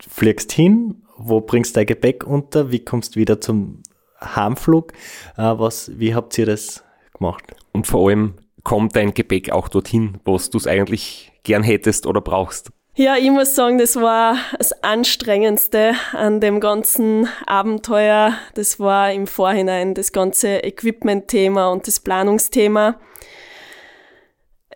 [0.00, 1.05] fliegst hin?
[1.16, 2.70] Wo bringst du dein Gepäck unter?
[2.70, 3.82] Wie kommst du wieder zum
[4.20, 4.92] Heimflug?
[5.36, 6.84] Äh, was, wie habt ihr das
[7.16, 7.44] gemacht?
[7.72, 12.20] Und vor allem kommt dein Gepäck auch dorthin, wo du es eigentlich gern hättest oder
[12.20, 12.70] brauchst?
[12.98, 18.32] Ja, ich muss sagen, das war das Anstrengendste an dem ganzen Abenteuer.
[18.54, 22.98] Das war im Vorhinein das ganze Equipment-Thema und das Planungsthema.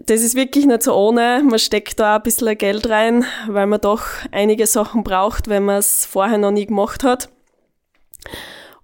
[0.07, 1.43] Das ist wirklich nicht so ohne.
[1.45, 5.79] Man steckt da ein bisschen Geld rein, weil man doch einige Sachen braucht, wenn man
[5.79, 7.29] es vorher noch nie gemacht hat.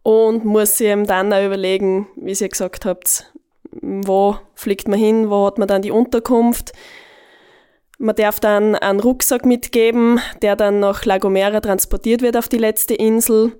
[0.02, 3.32] Und muss sich eben dann auch überlegen, wie ihr gesagt habt,
[3.72, 6.72] wo fliegt man hin, wo hat man dann die Unterkunft,
[7.98, 12.58] man darf dann einen Rucksack mitgeben, der dann nach La Gomera transportiert wird auf die
[12.58, 13.58] letzte Insel.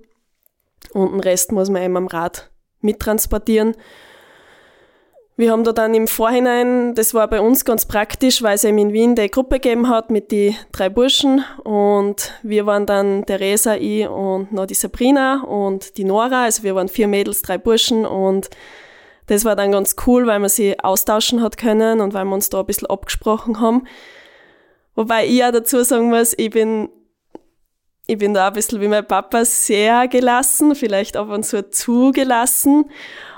[0.93, 3.75] Und den Rest muss man eben am Rad mittransportieren.
[5.39, 8.79] Wir haben da dann im Vorhinein, das war bei uns ganz praktisch, weil es eben
[8.79, 13.77] in Wien die Gruppe gegeben hat mit die drei Burschen und wir waren dann Theresa,
[13.77, 18.07] ich und noch die Sabrina und die Nora, also wir waren vier Mädels, drei Burschen
[18.07, 18.49] und
[19.27, 22.49] das war dann ganz cool, weil man sie austauschen hat können und weil wir uns
[22.49, 23.87] da ein bisschen abgesprochen haben.
[24.95, 26.89] Wobei ich ja dazu sagen muss, ich bin,
[28.07, 32.91] ich bin da ein bisschen wie mein Papa sehr gelassen, vielleicht ab und zu zugelassen.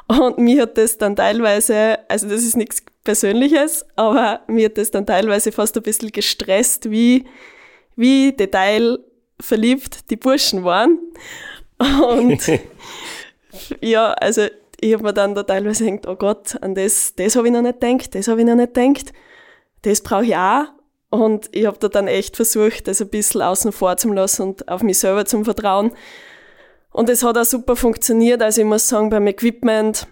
[0.06, 4.90] Und mir hat das dann teilweise, also das ist nichts Persönliches, aber mir hat das
[4.90, 7.24] dann teilweise fast ein bisschen gestresst, wie,
[7.96, 10.98] wie detailverliebt die Burschen waren.
[11.78, 12.40] Und
[13.80, 14.46] ja, also
[14.80, 17.62] ich habe mir dann da teilweise gedacht, oh Gott, an das, das habe ich noch
[17.62, 19.12] nicht gedacht, das habe ich noch nicht gedacht,
[19.82, 20.64] das brauche ich auch.
[21.10, 24.68] Und ich habe da dann echt versucht, das ein bisschen außen vor zu lassen und
[24.68, 25.92] auf mich selber zu vertrauen.
[26.90, 28.42] Und es hat auch super funktioniert.
[28.42, 30.06] Also ich muss sagen, beim Equipment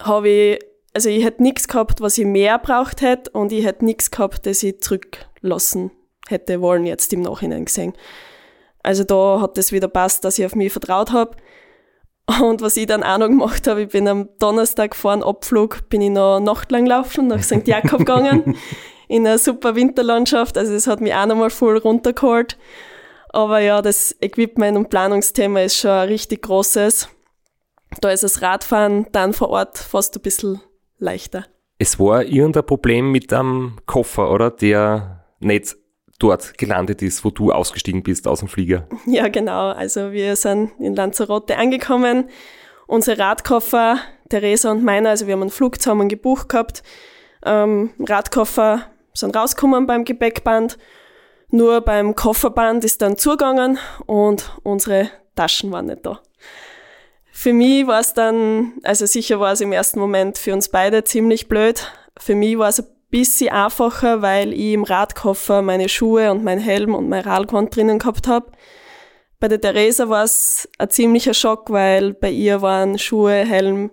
[0.00, 0.58] habe ich,
[0.92, 4.46] also ich hätte nichts gehabt, was ich mehr braucht hätte und ich hätte nichts gehabt,
[4.46, 5.90] das ich zurücklassen
[6.28, 7.94] hätte wollen, jetzt im Nachhinein gesehen.
[8.82, 11.36] Also da hat es wieder passt, dass ich auf mich vertraut habe.
[12.40, 15.88] Und was ich dann auch noch gemacht habe, ich bin am Donnerstag vor dem Abflug,
[15.90, 17.66] bin ich noch nachtlang laufen, nach St.
[17.66, 18.56] Jakob gegangen,
[19.14, 20.58] in einer super Winterlandschaft.
[20.58, 22.58] Also es hat mich auch nochmal voll runtergeholt.
[23.28, 27.08] Aber ja, das Equipment- und Planungsthema ist schon ein richtig großes.
[28.00, 30.60] Da ist das Radfahren dann vor Ort fast ein bisschen
[30.98, 31.44] leichter.
[31.78, 34.50] Es war irgendein Problem mit einem Koffer, oder?
[34.50, 35.76] Der nicht
[36.18, 38.88] dort gelandet ist, wo du ausgestiegen bist aus dem Flieger.
[39.06, 39.70] Ja, genau.
[39.70, 42.30] Also wir sind in Lanzarote angekommen.
[42.88, 43.98] Unsere Radkoffer,
[44.28, 46.82] Theresa und meiner, also wir haben einen Flug zusammen gebucht gehabt.
[47.44, 50.78] Ähm, Radkoffer sind rausgekommen beim Gepäckband.
[51.50, 56.20] Nur beim Kofferband ist dann zugegangen und unsere Taschen waren nicht da.
[57.30, 61.04] Für mich war es dann, also sicher war es im ersten Moment für uns beide
[61.04, 61.92] ziemlich blöd.
[62.18, 66.58] Für mich war es ein bisschen einfacher, weil ich im Radkoffer meine Schuhe und mein
[66.58, 68.52] Helm und mein Radgewand drinnen gehabt habe.
[69.40, 73.90] Bei der Theresa war es ein ziemlicher Schock, weil bei ihr waren Schuhe, Helm,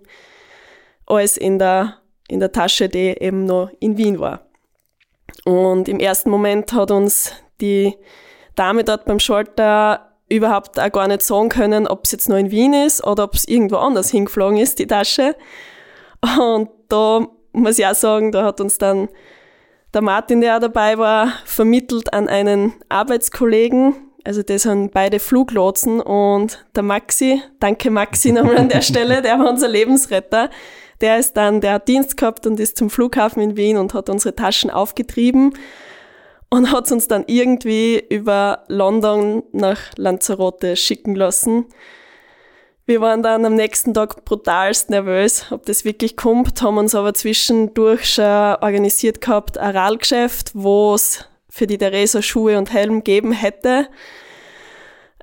[1.05, 4.50] alles in der, in der Tasche, die eben noch in Wien war.
[5.45, 7.95] Und im ersten Moment hat uns die
[8.55, 12.51] Dame dort beim Schalter überhaupt auch gar nicht sagen können, ob es jetzt noch in
[12.51, 15.35] Wien ist oder ob es irgendwo anders hingeflogen ist, die Tasche.
[16.39, 19.09] Und da muss ich auch sagen, da hat uns dann
[19.93, 23.95] der Martin, der auch dabei war, vermittelt an einen Arbeitskollegen.
[24.23, 29.37] Also das sind beide Fluglotsen und der Maxi, danke Maxi nochmal an der Stelle, der
[29.39, 30.49] war unser Lebensretter.
[31.01, 34.09] Der ist dann, der hat Dienst gehabt und ist zum Flughafen in Wien und hat
[34.09, 35.53] unsere Taschen aufgetrieben
[36.49, 41.65] und hat uns dann irgendwie über London nach Lanzarote schicken lassen.
[42.85, 47.13] Wir waren dann am nächsten Tag brutalst nervös, ob das wirklich kommt, haben uns aber
[47.13, 53.31] zwischendurch schon organisiert gehabt, ein Rallgeschäft, wo es für die Theresa Schuhe und Helm geben
[53.31, 53.87] hätte.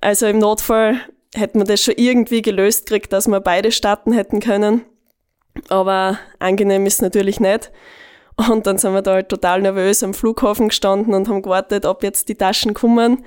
[0.01, 1.01] Also im Notfall
[1.35, 4.85] hätten wir das schon irgendwie gelöst gekriegt, dass wir beide starten hätten können.
[5.69, 7.71] Aber angenehm ist natürlich nicht.
[8.49, 12.05] Und dann sind wir da halt total nervös am Flughafen gestanden und haben gewartet, ob
[12.05, 13.25] jetzt die Taschen kommen.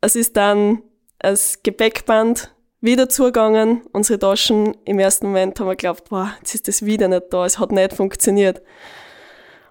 [0.00, 0.82] Es ist dann
[1.18, 3.82] das Gepäckband wieder zugegangen.
[3.92, 7.44] Unsere Taschen im ersten Moment haben wir geglaubt, boah, jetzt ist das wieder nicht da.
[7.44, 8.62] Es hat nicht funktioniert.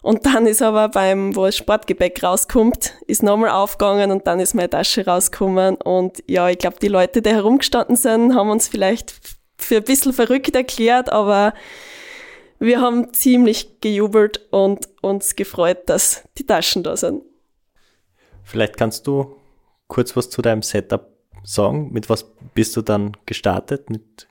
[0.01, 4.55] Und dann ist aber beim, wo das Sportgepäck rauskommt, ist nochmal aufgegangen und dann ist
[4.55, 5.75] meine Tasche rausgekommen.
[5.75, 9.13] Und ja, ich glaube, die Leute, die herumgestanden sind, haben uns vielleicht
[9.63, 11.53] für ein bisschen verrückt erklärt, aber
[12.59, 17.23] wir haben ziemlich gejubelt und uns gefreut, dass die Taschen da sind.
[18.43, 19.35] Vielleicht kannst du
[19.87, 21.07] kurz was zu deinem Setup
[21.43, 21.91] sagen.
[21.91, 23.89] Mit was bist du dann gestartet?
[23.89, 24.27] Mit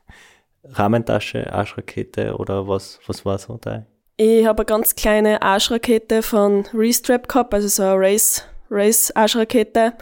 [0.65, 3.87] Rahmentasche, Arschrakete oder was, was war so da?
[4.17, 9.95] Ich habe eine ganz kleine Arschrakete von Restrap gehabt, also so eine Race, Race Arschrakete.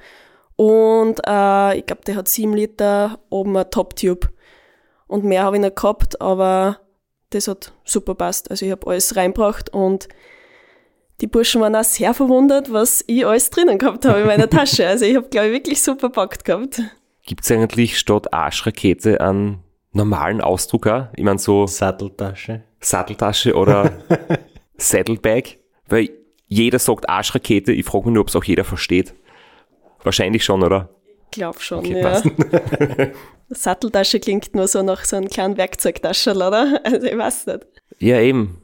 [0.56, 4.28] Und äh, ich glaube, die hat 7 Liter, oben ein Top-Tube.
[5.08, 6.78] Und mehr habe ich nicht gehabt, aber
[7.30, 8.50] das hat super passt.
[8.50, 10.08] Also ich habe alles reinbracht und
[11.20, 14.86] die Burschen waren auch sehr verwundert, was ich alles drinnen gehabt habe in meiner Tasche.
[14.86, 16.80] Also ich habe, glaube ich, wirklich super packt gehabt.
[17.26, 21.08] Gibt es eigentlich statt Arschrakete einen normalen Ausdruck auch?
[21.16, 22.62] Ich meine so Satteltasche.
[22.80, 23.92] Satteltasche oder
[24.76, 25.56] Saddlebag?
[25.88, 26.10] Weil
[26.46, 29.14] jeder sagt Arschrakete, ich frage mich nur, ob es auch jeder versteht.
[30.02, 30.88] Wahrscheinlich schon, oder?
[31.30, 32.22] Ich glaube schon, Okay, ja.
[33.50, 36.80] Satteltasche klingt nur so nach so einem kleinen Werkzeugtasche, oder?
[36.84, 37.66] Also ich weiß nicht.
[37.98, 38.62] Ja, eben.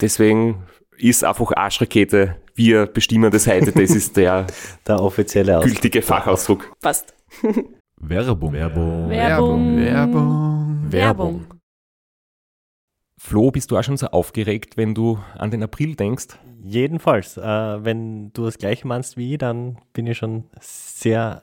[0.00, 0.64] Deswegen
[0.96, 4.46] ist einfach Arschrakete, wir bestimmen das heute, das ist der
[4.86, 5.72] Der offizielle Ausdruck.
[5.74, 6.72] gültige Fachausdruck.
[6.80, 7.14] Passt.
[7.96, 8.52] Werbung.
[8.52, 9.08] Werbung.
[9.10, 9.76] Werbung.
[9.76, 10.92] Werbung.
[10.92, 11.46] Werbung.
[13.20, 16.26] Flo, bist du auch schon so aufgeregt, wenn du an den April denkst?
[16.62, 21.42] Jedenfalls, äh, wenn du das gleiche meinst wie ich, dann bin ich schon sehr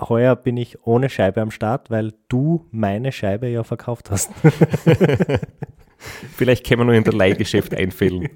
[0.00, 4.30] Heuer bin ich ohne Scheibe am Start, weil du meine Scheibe ja verkauft hast.
[6.36, 8.28] Vielleicht können wir nur in der Leihgeschäft einfällen.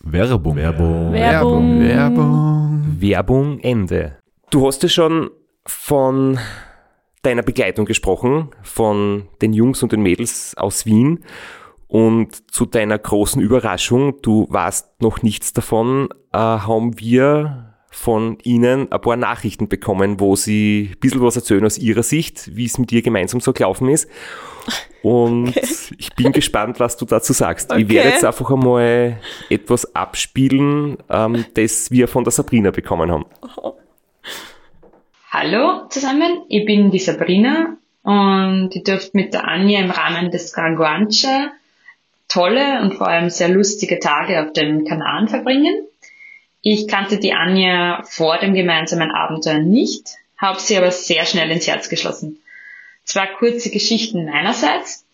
[0.00, 0.56] Werbung.
[0.56, 1.12] Werbung.
[1.12, 1.80] Werbung.
[1.80, 2.96] Werbung.
[2.98, 4.16] Werbung Ende.
[4.50, 5.30] Du hast ja schon
[5.66, 6.38] von
[7.22, 11.24] deiner Begleitung gesprochen, von den Jungs und den Mädels aus Wien.
[11.88, 18.92] Und zu deiner großen Überraschung, du warst noch nichts davon, äh, haben wir von ihnen
[18.92, 22.78] ein paar Nachrichten bekommen, wo sie ein bisschen was erzählen aus ihrer Sicht, wie es
[22.78, 24.08] mit dir gemeinsam so gelaufen ist.
[25.02, 25.66] Und Okay.
[25.96, 27.70] ich bin gespannt, was du dazu sagst.
[27.72, 27.88] Ich Okay.
[27.94, 33.24] werde jetzt einfach einmal etwas abspielen, ähm, das wir von der Sabrina bekommen haben.
[35.30, 40.52] Hallo zusammen, ich bin die Sabrina und ich durfte mit der Anja im Rahmen des
[40.52, 41.50] Granguancha
[42.28, 45.86] tolle und vor allem sehr lustige Tage auf den Kanaren verbringen.
[46.70, 51.66] Ich kannte die Anja vor dem gemeinsamen Abenteuer nicht, habe sie aber sehr schnell ins
[51.66, 52.42] Herz geschlossen.
[53.04, 55.06] Zwei kurze Geschichten meinerseits.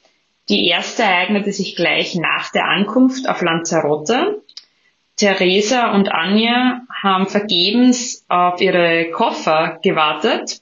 [0.49, 4.43] Die erste ereignete sich gleich nach der Ankunft auf Lanzarote.
[5.15, 10.61] Theresa und Anja haben vergebens auf ihre Koffer gewartet.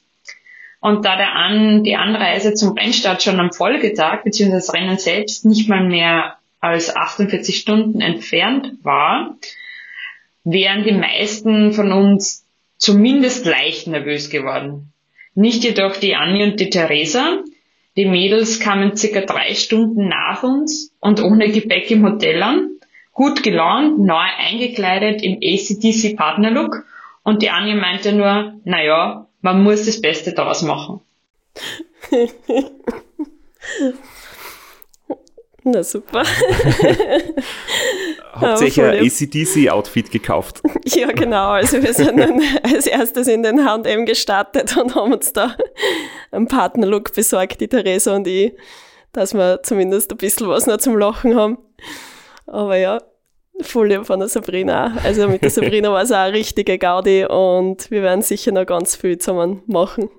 [0.81, 4.51] Und da der An die Anreise zum Rennstart schon am Folgetag bzw.
[4.51, 9.39] das Rennen selbst nicht mal mehr als 48 Stunden entfernt war,
[10.45, 12.47] wären die meisten von uns
[12.79, 14.93] zumindest leicht nervös geworden.
[15.35, 17.39] Nicht jedoch die Anja und die Theresa.
[17.97, 22.73] Die Mädels kamen circa drei Stunden nach uns und ohne Gepäck im Hotel an
[23.13, 26.85] gut gelaunt, neu eingekleidet im ACDC Partnerlook
[27.23, 31.01] und die Anja meinte nur, naja, man muss das Beste daraus machen.
[35.65, 36.25] Na super.
[38.35, 39.05] Hauptsächlich ein.
[39.05, 40.63] ACDC-Outfit gekauft.
[40.85, 41.51] Ja, genau.
[41.51, 45.57] Also wir sind dann als erstes in den H&M gestartet und haben uns da
[46.31, 48.53] einen Partnerlook besorgt, die Theresa und ich,
[49.13, 51.59] dass wir zumindest ein bisschen was noch zum Lachen haben.
[52.47, 52.99] Aber ja,
[53.61, 54.97] voll lieb von der Sabrina.
[55.05, 58.67] Also mit der Sabrina war es auch eine richtige Gaudi und wir werden sicher noch
[58.67, 60.11] ganz viel zusammen machen.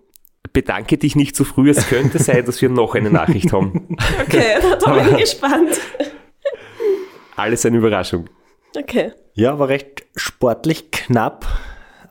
[0.51, 3.97] Bedanke dich nicht zu früh, es könnte sein, dass wir noch eine Nachricht haben.
[4.21, 5.79] Okay, da bin ich gespannt.
[7.35, 8.29] Alles eine Überraschung.
[8.77, 9.13] Okay.
[9.33, 11.45] Ja, war recht sportlich knapp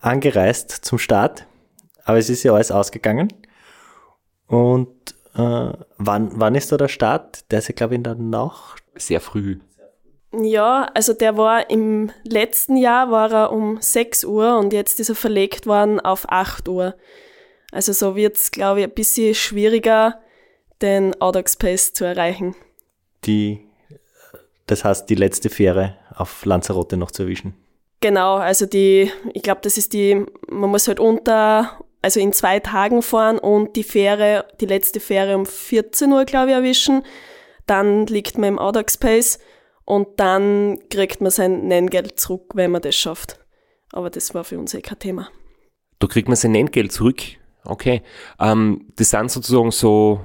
[0.00, 1.46] angereist zum Start,
[2.04, 3.28] aber es ist ja alles ausgegangen.
[4.48, 7.50] Und äh, wann, wann ist da der Start?
[7.50, 8.82] Der ist ja, glaube ich, in der Nacht.
[8.96, 9.58] Sehr früh.
[10.34, 15.10] Ja, also der war im letzten Jahr war er um 6 Uhr und jetzt ist
[15.10, 16.94] er verlegt worden auf 8 Uhr.
[17.72, 20.20] Also so wird es, glaube ich, ein bisschen schwieriger,
[20.82, 22.54] den Audax Pace zu erreichen.
[23.24, 23.60] Die,
[24.66, 27.54] das heißt, die letzte Fähre auf Lanzarote noch zu erwischen.
[28.00, 32.60] Genau, also die, ich glaube, das ist die, man muss halt unter, also in zwei
[32.60, 37.04] Tagen fahren und die Fähre, die letzte Fähre um 14 Uhr, glaube ich, erwischen.
[37.66, 39.38] Dann liegt man im Audax Pace
[39.84, 43.38] und dann kriegt man sein Nenngeld zurück, wenn man das schafft.
[43.92, 45.28] Aber das war für uns eh kein Thema.
[46.00, 47.22] Da kriegt man sein Nenngeld zurück.
[47.64, 48.02] Okay.
[48.40, 50.20] Ähm, das sind sozusagen so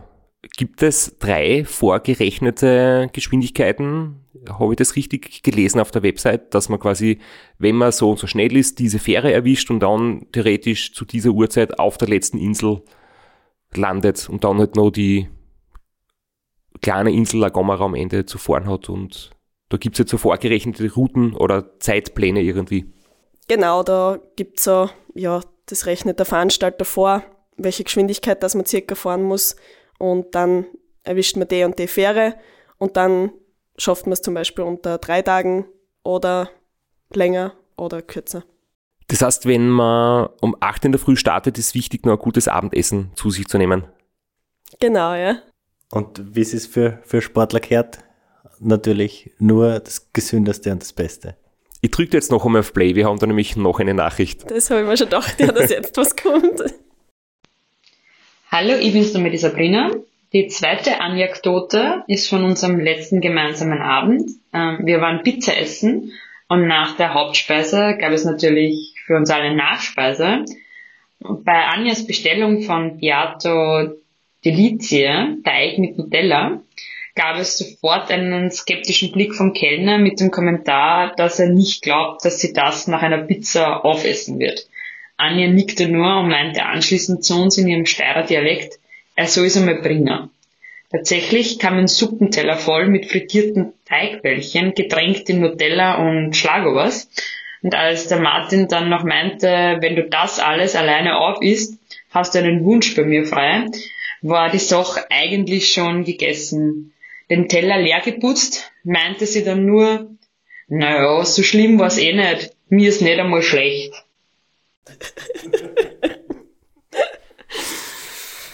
[0.55, 4.21] gibt es drei vorgerechnete Geschwindigkeiten.
[4.49, 7.19] Habe ich das richtig gelesen auf der Website, dass man quasi,
[7.57, 11.31] wenn man so und so schnell ist, diese Fähre erwischt und dann theoretisch zu dieser
[11.31, 12.81] Uhrzeit auf der letzten Insel
[13.73, 15.27] landet und dann halt noch die
[16.81, 19.31] kleine Insel La Gomera am Ende zu fahren hat und
[19.69, 22.85] da gibt es jetzt so vorgerechnete Routen oder Zeitpläne irgendwie.
[23.49, 27.23] Genau, da gibt es so, ja, das rechnet der Veranstalter vor,
[27.55, 29.55] welche Geschwindigkeit dass man circa fahren muss
[29.99, 30.65] und dann
[31.03, 32.35] erwischt man die und die Fähre
[32.77, 33.31] und dann
[33.77, 35.65] schafft man es zum Beispiel unter drei Tagen
[36.03, 36.49] oder
[37.13, 38.43] länger oder kürzer.
[39.07, 42.47] Das heißt, wenn man um 8 in der Früh startet, ist wichtig, noch ein gutes
[42.47, 43.85] Abendessen zu sich zu nehmen.
[44.79, 45.41] Genau, ja.
[45.91, 47.99] Und wie es ist für, für Sportler gehört,
[48.59, 51.37] natürlich nur das Gesündeste und das Beste.
[51.87, 54.51] Ich drücke jetzt noch einmal auf Play, wir haben da nämlich noch eine Nachricht.
[54.51, 56.61] Das habe ich mir schon gedacht, ja, dass jetzt was kommt.
[58.51, 59.91] Hallo, ich bin's damit die Sabrina.
[60.33, 64.31] Die zweite Anekdote ist von unserem letzten gemeinsamen Abend.
[64.53, 66.11] Ähm, wir waren Pizza essen
[66.49, 70.43] und nach der Hauptspeise gab es natürlich für uns alle Nachspeise.
[71.21, 73.93] Bei Anjas Bestellung von Beato
[74.43, 76.59] Delizie, Teig mit Nutella,
[77.17, 82.23] gab es sofort einen skeptischen Blick vom Kellner mit dem Kommentar, dass er nicht glaubt,
[82.23, 84.67] dass sie das nach einer Pizza aufessen wird.
[85.17, 88.79] Anja nickte nur und meinte anschließend zu uns in ihrem Steirer Dialekt,
[89.15, 90.29] er soll es einmal bringen.
[90.91, 97.09] Tatsächlich kam ein Suppenteller voll mit frittierten Teigbällchen, getränkt in Nutella und Schlagobers.
[97.61, 101.79] Und als der Martin dann noch meinte, wenn du das alles alleine auf isst,
[102.11, 103.65] hast du einen Wunsch bei mir frei,
[104.21, 106.93] war die Sache eigentlich schon gegessen.
[107.29, 110.11] Den Teller leer geputzt, meinte sie dann nur,
[110.67, 113.93] naja, so schlimm war's eh nicht, mir ist nicht einmal schlecht.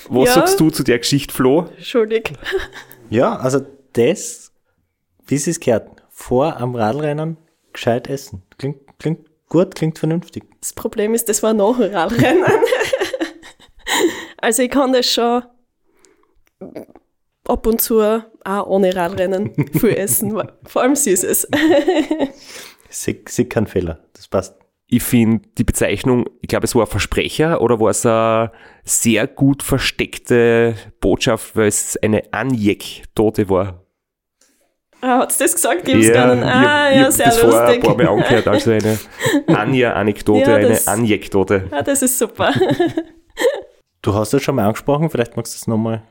[0.09, 0.33] Was Ja.
[0.33, 1.67] sagst du zu der Geschichte, Flo?
[1.77, 2.33] Entschuldig.
[3.09, 3.59] Ja, also
[3.91, 4.51] das,
[5.27, 7.37] wie es ist gehört, vor am Radlrennen
[7.71, 8.41] gescheit essen.
[8.57, 10.45] Klingt, klingt gut, klingt vernünftig.
[10.61, 12.43] Das Problem ist, das war nach dem Radrennen.
[14.37, 15.43] also ich kann das schon
[17.47, 17.99] ab und zu
[18.45, 21.47] auch ohne Radrennen viel essen, vor allem Süßes.
[22.89, 24.55] Sie, sie kein Fehler, das passt.
[24.87, 28.51] Ich finde die Bezeichnung, ich glaube, es war ein Versprecher oder war es eine
[28.83, 33.79] sehr gut versteckte Botschaft, weil es eine Anjek-Tote war.
[35.01, 35.87] Ah, hat's das gesagt?
[35.87, 36.43] Ich hab's gar nicht.
[36.45, 37.83] ich Ah, ich ja, hab sehr das vorher ein lustig.
[37.83, 38.99] paar Mal angehört, also eine
[39.47, 41.67] Anja-Anekdote, Ja, eine Anjek-Tote.
[41.71, 42.53] Ah, das ist super.
[44.03, 46.03] Du hast das schon mal angesprochen, vielleicht magst du es nochmal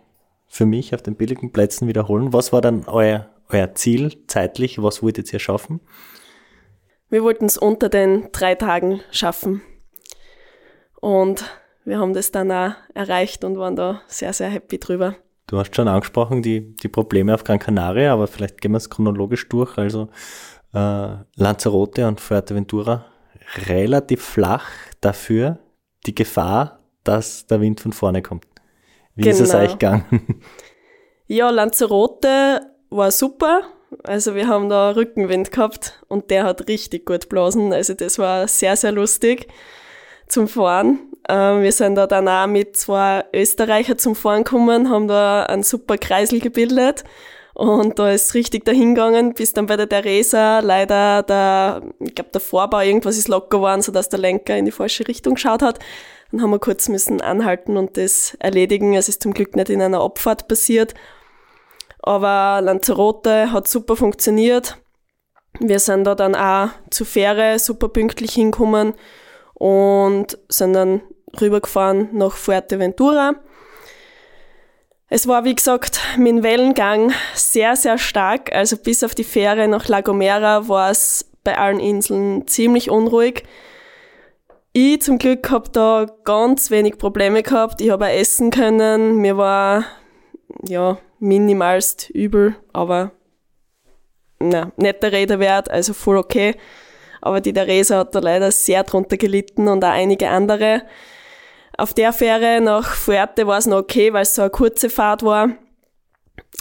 [0.52, 2.34] für mich auf den billigen Plätzen wiederholen.
[2.34, 4.82] Was war dann euer, euer Ziel zeitlich?
[4.82, 5.80] Was wolltet ihr schaffen?
[7.08, 9.62] Wir wollten es unter den drei Tagen schaffen.
[11.00, 11.46] Und
[11.86, 15.16] wir haben das dann auch erreicht und waren da sehr, sehr happy drüber.
[15.46, 18.90] Du hast schon angesprochen, die, die Probleme auf Gran Canaria, aber vielleicht gehen wir es
[18.90, 19.78] chronologisch durch.
[19.78, 20.10] Also
[20.74, 23.06] äh, Lanzarote und Fuerteventura
[23.66, 24.68] relativ flach,
[25.00, 25.60] dafür
[26.04, 28.51] die Gefahr, dass der Wind von vorne kommt.
[29.14, 29.64] Wie ist es Genau.
[29.64, 30.04] euch gegangen?
[31.28, 32.60] Ja, Lanzarote
[32.90, 33.62] war super.
[34.04, 37.72] Also wir haben da Rückenwind gehabt und der hat richtig gut blasen.
[37.72, 39.46] Also das war sehr, sehr lustig
[40.28, 40.98] zum Fahren.
[41.28, 45.62] Ähm, wir sind da dann auch mit zwei Österreicher zum Fahren gekommen, haben da einen
[45.62, 47.04] super Kreisel gebildet
[47.54, 52.30] und da ist richtig dahin gegangen, bis dann bei der Theresa leider der, ich glaube
[52.32, 55.78] der Vorbau irgendwas ist locker geworden, sodass der Lenker in die falsche Richtung geschaut hat.
[56.32, 58.94] Dann haben wir kurz müssen anhalten und das erledigen.
[58.94, 60.94] Es ist zum Glück nicht in einer Abfahrt passiert.
[62.00, 64.78] Aber Lanzarote hat super funktioniert.
[65.60, 68.94] Wir sind da dann auch zur Fähre super pünktlich hingekommen
[69.54, 71.02] und sind dann
[71.38, 73.34] rübergefahren nach Fuerteventura.
[75.08, 78.50] Es war, wie gesagt, mit dem Wellengang sehr, sehr stark.
[78.54, 83.44] Also bis auf die Fähre nach La Gomera war es bei allen Inseln ziemlich unruhig.
[84.74, 87.82] Ich zum Glück habe da ganz wenig Probleme gehabt.
[87.82, 89.16] Ich habe essen können.
[89.16, 89.84] Mir war
[90.66, 93.12] ja minimalst übel, aber
[94.38, 96.56] na, nicht der Rede wert, also voll okay.
[97.20, 100.82] Aber die Theresa hat da leider sehr drunter gelitten und auch einige andere.
[101.76, 105.22] Auf der Fähre nach Fuerte war es noch okay, weil es so eine kurze Fahrt
[105.22, 105.50] war.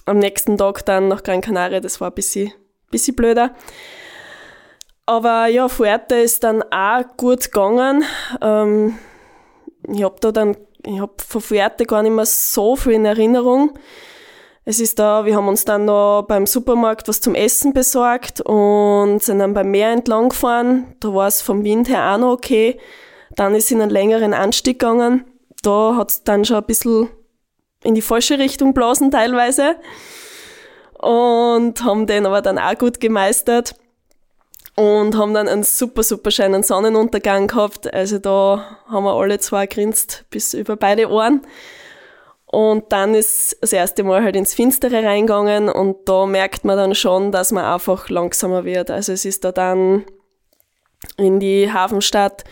[0.06, 2.52] Am nächsten Tag dann nach Gran Canaria, das war ein bisschen,
[2.92, 3.56] bisschen blöder.
[5.06, 8.04] Aber ja, Fuerte ist dann auch gut gegangen.
[8.42, 8.98] Ähm,
[9.88, 13.78] ich hab da dann, ich hab von Fuerte gar nicht mehr so viel in Erinnerung.
[14.64, 19.24] Es ist da, wir haben uns dann noch beim Supermarkt was zum Essen besorgt und
[19.24, 20.96] sind dann beim Meer entlang gefahren.
[21.00, 22.80] Da war es vom Wind her auch noch okay.
[23.36, 25.26] Dann ist in einen längeren Anstieg gegangen.
[25.64, 27.10] Da hat es dann schon ein bisschen
[27.84, 29.78] in die falsche Richtung blasen teilweise
[31.00, 33.76] und haben den aber dann auch gut gemeistert
[34.76, 37.94] und haben dann einen super, super schönen Sonnenuntergang gehabt.
[37.94, 41.42] Also da haben wir alle zwei grinst bis über beide Ohren.
[42.46, 46.96] Und dann ist das erste Mal halt ins Finstere reingegangen und da merkt man dann
[46.96, 48.92] schon, dass man einfach langsamer wird.
[48.92, 50.04] Also es ist da dann
[51.16, 52.44] in die Hafenstadt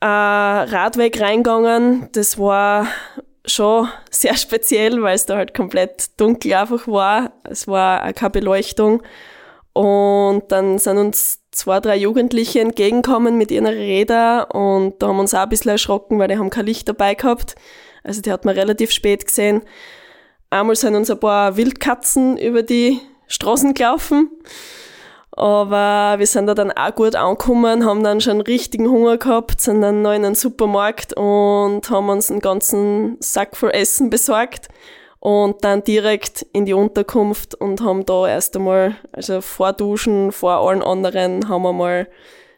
[0.00, 2.08] äh, Radweg reingegangen.
[2.12, 2.86] Das war
[3.44, 7.32] schon sehr speziell, weil es da halt komplett dunkel einfach war.
[7.42, 9.02] Es war auch keine Beleuchtung.
[9.74, 15.22] Und dann sind uns zwei, drei Jugendliche entgegengekommen mit ihren Rädern und da haben wir
[15.22, 17.56] uns auch ein bisschen erschrocken, weil die haben kein Licht dabei gehabt.
[18.04, 19.62] Also die hat man relativ spät gesehen.
[20.48, 24.30] Einmal sind uns ein paar Wildkatzen über die Straßen gelaufen.
[25.32, 29.80] Aber wir sind da dann auch gut angekommen, haben dann schon richtigen Hunger gehabt, sind
[29.80, 34.68] dann noch in einen Supermarkt und haben uns einen ganzen Sack voll Essen besorgt
[35.24, 40.52] und dann direkt in die Unterkunft und haben da erst einmal, also vor Duschen, vor
[40.52, 42.08] allen anderen, haben wir mal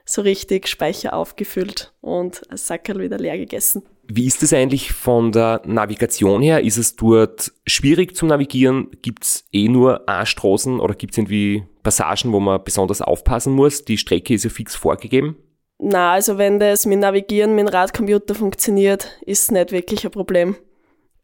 [0.05, 3.85] so richtig Speicher aufgefüllt und ein Sackerl wieder leer gegessen.
[4.09, 6.65] Wie ist es eigentlich von der Navigation her?
[6.65, 8.89] Ist es dort schwierig zum Navigieren?
[9.01, 13.85] Gibt es eh nur A-Straßen oder gibt es irgendwie Passagen, wo man besonders aufpassen muss?
[13.85, 15.37] Die Strecke ist ja fix vorgegeben.
[15.79, 20.11] Na, also wenn das mit Navigieren mit dem Radcomputer funktioniert, ist es nicht wirklich ein
[20.11, 20.57] Problem.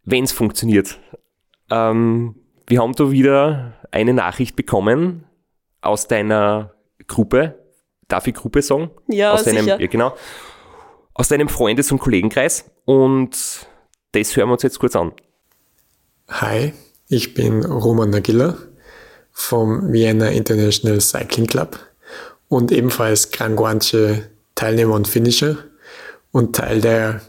[0.05, 1.01] Wenn es funktioniert.
[1.73, 2.35] Ähm,
[2.66, 5.25] wir haben da wieder eine Nachricht bekommen
[5.81, 6.75] aus deiner
[7.07, 7.59] Gruppe.
[8.09, 8.91] Darf ich Gruppe sagen?
[9.09, 9.81] Ja, aus deinem, sicher.
[9.81, 10.14] Ja, genau.
[11.14, 12.70] Aus deinem Freundes- und Kollegenkreis.
[12.85, 13.66] Und
[14.12, 15.12] das hören wir uns jetzt kurz an.
[16.29, 16.73] Hi,
[17.09, 18.57] ich bin Roman Nagilla
[19.31, 21.79] vom Vienna International Cycling Club
[22.49, 25.57] und ebenfalls Granguanche Teilnehmer und Finisher
[26.33, 27.23] und Teil der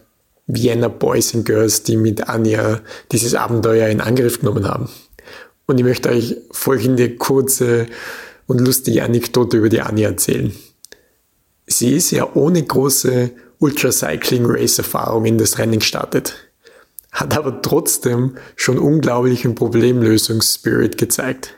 [0.47, 2.81] Vienna Boys and Girls, die mit Anja
[3.11, 4.89] dieses Abenteuer in Angriff genommen haben.
[5.65, 7.87] Und ich möchte euch folgende kurze
[8.47, 10.53] und lustige Anekdote über die Anja erzählen.
[11.65, 16.35] Sie ist ja ohne große Ultracycling-Race-Erfahrung in das Rennen gestartet,
[17.13, 21.55] hat aber trotzdem schon unglaublichen Problemlösungsspirit gezeigt.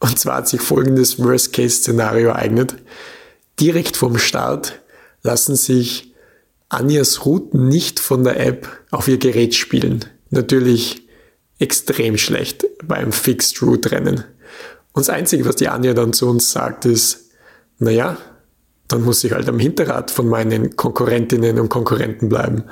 [0.00, 2.76] Und zwar hat sich folgendes Worst-Case-Szenario ereignet.
[3.60, 4.80] Direkt vom Start
[5.22, 6.13] lassen sich
[6.68, 10.04] Anjas Routen nicht von der App auf ihr Gerät spielen.
[10.30, 11.06] Natürlich
[11.58, 14.24] extrem schlecht beim Fixed Route Rennen.
[14.92, 17.30] Und das Einzige, was die Anja dann zu uns sagt, ist,
[17.78, 18.16] naja,
[18.88, 22.64] dann muss ich halt am Hinterrad von meinen Konkurrentinnen und Konkurrenten bleiben.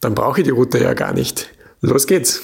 [0.00, 1.50] Dann brauche ich die Route ja gar nicht.
[1.80, 2.42] Los geht's.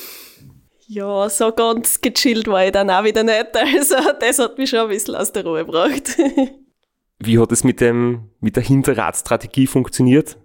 [0.87, 3.49] Ja, so ganz gechillt war ich dann auch wieder nicht.
[3.55, 6.17] Also das hat mich schon ein bisschen aus der Ruhe gebracht.
[7.19, 10.39] Wie hat es mit, dem, mit der Hinterradstrategie funktioniert?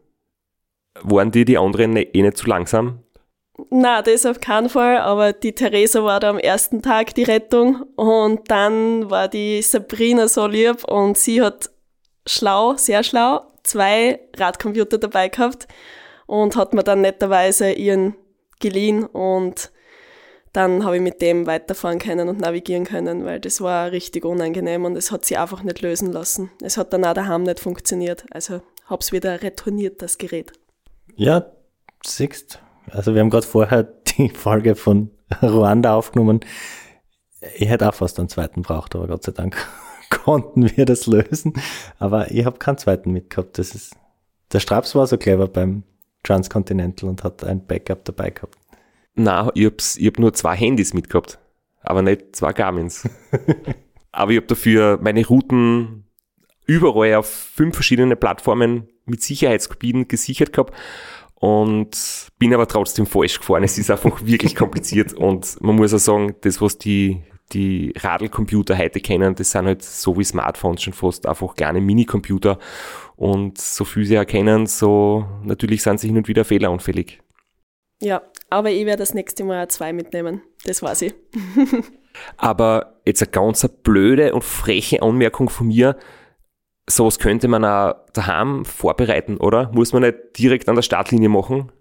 [1.03, 2.99] Waren die, die anderen eh nicht zu langsam?
[3.69, 7.83] Na, das auf keinen Fall, aber die Theresa war da am ersten Tag die Rettung
[7.95, 11.69] und dann war die Sabrina so lieb und sie hat
[12.25, 15.67] schlau, sehr schlau, zwei Radcomputer dabei gehabt
[16.25, 18.15] und hat mir dann netterweise ihren
[18.59, 19.71] geliehen und
[20.51, 24.85] dann habe ich mit dem weiterfahren können und navigieren können, weil das war richtig unangenehm
[24.85, 26.51] und es hat sich einfach nicht lösen lassen.
[26.61, 30.53] Es hat dann auch daheim nicht funktioniert, also habe es wieder retourniert, das Gerät.
[31.15, 31.45] Ja,
[32.05, 32.59] siehst.
[32.89, 33.83] Also wir haben gerade vorher
[34.17, 35.11] die Folge von
[35.41, 36.41] Ruanda aufgenommen.
[37.55, 39.55] Ich hätte auch fast einen zweiten braucht, aber Gott sei Dank
[40.09, 41.53] konnten wir das lösen.
[41.99, 43.57] Aber ich habe keinen zweiten mitgehabt.
[43.57, 43.95] Das ist,
[44.51, 45.83] der Straps war so clever beim
[46.23, 48.57] Transcontinental und hat ein Backup dabei gehabt.
[49.15, 51.37] Na, ich, hab's, ich hab nur zwei Handys mitgehabt,
[51.81, 53.07] aber nicht zwei Garmins.
[54.11, 56.05] aber ich habe dafür meine Routen
[56.65, 60.73] überall auf fünf verschiedene Plattformen mit Sicherheitsgebieten gesichert gehabt
[61.35, 63.63] und bin aber trotzdem falsch gefahren.
[63.63, 68.77] Es ist einfach wirklich kompliziert und man muss auch sagen, das, was die, die Radlcomputer
[68.77, 72.59] heute kennen, das sind halt so wie Smartphones schon fast einfach kleine Minicomputer
[73.15, 77.21] und so viel sie erkennen, so natürlich sind sie hin und wieder fehleranfällig.
[78.01, 80.41] Ja, aber ich werde das nächste Mal zwei mitnehmen.
[80.65, 81.15] Das weiß ich.
[82.37, 85.97] Aber jetzt eine ganz blöde und freche Anmerkung von mir.
[86.89, 89.71] Sowas könnte man auch daheim vorbereiten, oder?
[89.73, 91.71] Muss man nicht direkt an der Startlinie machen?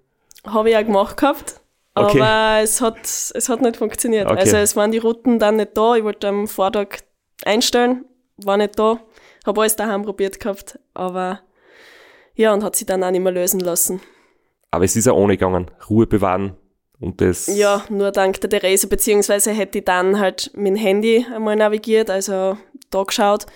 [0.46, 1.60] Habe ich auch gemacht gehabt.
[1.94, 2.20] Okay.
[2.20, 4.26] Aber es hat, es hat nicht funktioniert.
[4.26, 4.40] Okay.
[4.40, 5.96] Also es waren die Routen dann nicht da.
[5.96, 7.00] Ich wollte am Vortag
[7.44, 8.04] einstellen,
[8.38, 9.00] war nicht da.
[9.44, 10.78] Habe alles daheim probiert gehabt.
[10.94, 11.40] Aber
[12.34, 14.00] ja, und hat sich dann auch nicht mehr lösen lassen.
[14.70, 15.70] Aber es ist ja ohne gegangen.
[15.90, 16.56] Ruhe bewahren
[16.98, 17.48] und das.
[17.48, 22.56] Ja, nur dank der Therese, beziehungsweise hätte ich dann halt dem Handy einmal navigiert, also
[22.90, 23.46] da geschaut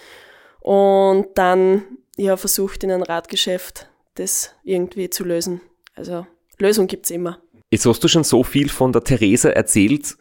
[0.67, 1.85] und dann
[2.17, 5.61] ja versucht in einem Radgeschäft das irgendwie zu lösen.
[5.95, 6.27] Also
[6.59, 7.39] Lösung gibt's immer.
[7.71, 10.17] Jetzt hast du schon so viel von der Theresa erzählt.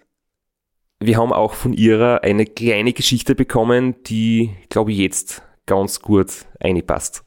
[0.99, 6.31] Wir haben auch von ihrer eine kleine Geschichte bekommen, die, glaube ich, jetzt ganz gut
[6.59, 7.23] einpasst.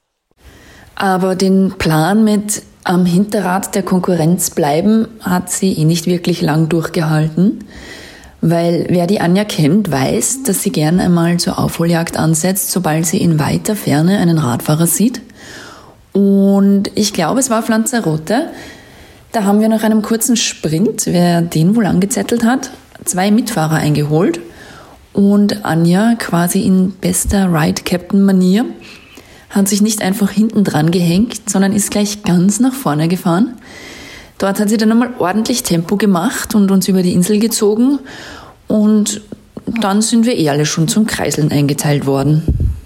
[0.94, 6.68] Aber den Plan mit am Hinterrad der Konkurrenz bleiben hat sie eh nicht wirklich lang
[6.68, 7.64] durchgehalten.
[8.40, 13.20] Weil wer die Anja kennt, weiß, dass sie gern einmal zur Aufholjagd ansetzt, sobald sie
[13.20, 15.20] in weiter Ferne einen Radfahrer sieht.
[16.12, 18.50] Und ich glaube, es war auf.
[19.32, 22.70] Da haben wir nach einem kurzen Sprint, wer den wohl angezettelt hat,
[23.04, 24.40] zwei Mitfahrer eingeholt
[25.12, 28.64] und Anja quasi in bester Ride-Captain-Manier
[29.50, 33.54] hat sich nicht einfach hinten dran gehängt, sondern ist gleich ganz nach vorne gefahren.
[34.38, 37.98] Dort hat sie dann einmal ordentlich Tempo gemacht und uns über die Insel gezogen
[38.68, 39.20] und
[39.66, 42.76] dann sind wir eh alle schon zum Kreiseln eingeteilt worden.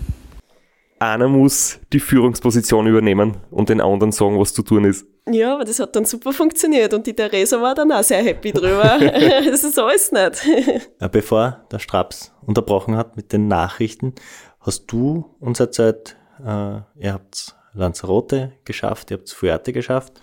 [0.98, 5.04] Einer muss die Führungsposition übernehmen und den anderen sagen, was zu tun ist.
[5.28, 8.52] Ja, aber das hat dann super funktioniert und die Theresa war dann auch sehr happy
[8.52, 8.98] drüber.
[9.44, 10.90] das ist alles nicht.
[11.10, 14.14] Bevor der Straps unterbrochen hat mit den Nachrichten,
[14.60, 20.14] hast du uns erzählt, äh, ihr habt Lanzarote geschafft, ihr habt Fuerte geschafft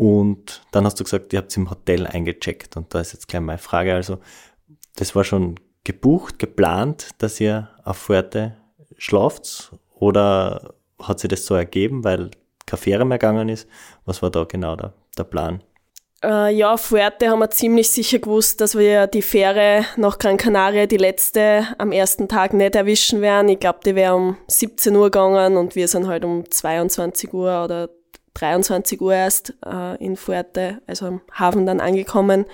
[0.00, 3.42] und dann hast du gesagt, ihr habt im Hotel eingecheckt und da ist jetzt gleich
[3.42, 4.16] meine Frage, also
[4.96, 8.56] das war schon gebucht, geplant, dass ihr auf Fuerte
[8.96, 12.30] schlaft oder hat sich das so ergeben, weil
[12.64, 13.68] keine Fähre mehr gegangen ist?
[14.06, 15.62] Was war da genau der, der Plan?
[16.24, 20.38] Äh, ja, auf Fuerte haben wir ziemlich sicher gewusst, dass wir die Fähre nach Gran
[20.38, 23.50] Canaria, die letzte, am ersten Tag nicht erwischen werden.
[23.50, 27.64] Ich glaube, die wäre um 17 Uhr gegangen und wir sind halt um 22 Uhr
[27.64, 27.90] oder
[28.40, 32.46] 23 Uhr erst äh, in Fuerte, also am Hafen dann angekommen.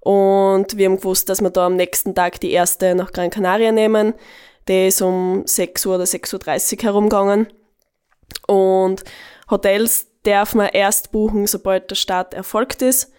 [0.00, 3.72] Und wir haben gewusst, dass wir da am nächsten Tag die erste nach Gran Canaria
[3.72, 4.14] nehmen.
[4.68, 7.48] Die ist um 6 Uhr oder 6.30 Uhr herumgegangen.
[8.46, 9.02] Und
[9.50, 13.12] Hotels darf man erst buchen, sobald der Start erfolgt ist.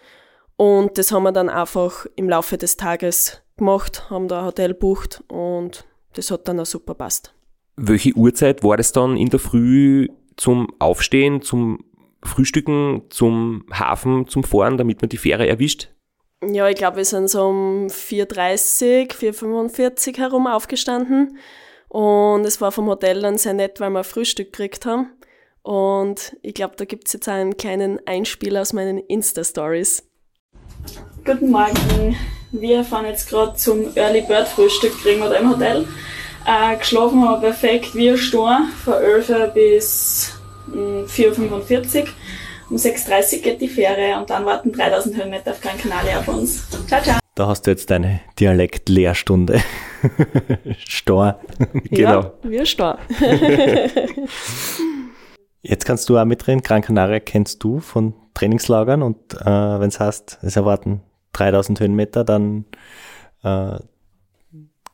[0.56, 4.74] Und das haben wir dann einfach im Laufe des Tages gemacht, haben da ein Hotel
[4.74, 5.84] bucht und
[6.14, 7.32] das hat dann auch super passt.
[7.76, 10.08] Welche Uhrzeit war das dann in der Früh
[10.40, 11.84] zum Aufstehen, zum
[12.22, 15.90] Frühstücken, zum Hafen, zum Fahren, damit man die Fähre erwischt?
[16.42, 21.36] Ja, ich glaube, wir sind so um 4.30, 4.45 herum aufgestanden.
[21.88, 25.12] Und es war vom Hotel dann sehr nett, weil wir Frühstück gekriegt haben.
[25.62, 30.08] Und ich glaube, da gibt es jetzt einen kleinen Einspieler aus meinen Insta-Stories.
[31.22, 32.16] Guten Morgen.
[32.52, 35.86] Wir fahren jetzt gerade zum Early Bird Frühstück, kriegen wir da im Hotel.
[36.46, 40.40] Äh, geschlafen haben wir perfekt wie ein Sturm, von 11 bis
[40.72, 42.08] 4.45 Uhr.
[42.70, 46.28] Um 6.30 Uhr geht die Fähre und dann warten 3000 Höhenmeter auf Gran Canaria auf
[46.28, 46.68] uns.
[46.86, 47.18] Ciao, ciao.
[47.34, 49.60] Da hast du jetzt deine Dialekt-Lehrstunde.
[50.78, 51.40] Stor.
[51.84, 52.20] genau.
[52.20, 52.98] Ja, wie ein Stor.
[55.62, 56.62] Jetzt kannst du auch mitreden.
[56.62, 62.24] Gran Canaria kennst du von Trainingslagern und äh, wenn es heißt, es erwarten 3000 Höhenmeter,
[62.24, 62.64] dann
[63.42, 63.78] äh,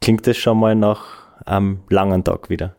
[0.00, 2.76] klingt es schon mal nach einem langen Tag wieder.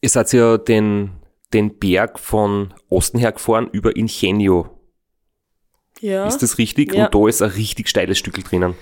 [0.00, 1.12] Ihr seid ja den,
[1.52, 4.68] den Berg von Osten her gefahren über Ingenio.
[6.00, 6.26] Ja.
[6.26, 6.94] Ist das richtig?
[6.94, 7.06] Ja.
[7.06, 8.74] Und da ist ein richtig steiles Stück drinnen.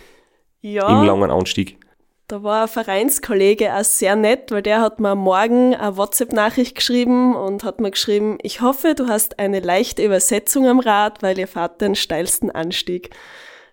[0.61, 0.89] Ja.
[0.89, 1.79] Im langen Anstieg.
[2.27, 6.75] Da war ein Vereinskollege auch sehr nett, weil der hat mir am Morgen eine WhatsApp-Nachricht
[6.75, 11.39] geschrieben und hat mir geschrieben, ich hoffe, du hast eine leichte Übersetzung am Rad, weil
[11.39, 13.11] ihr fahrt den steilsten Anstieg.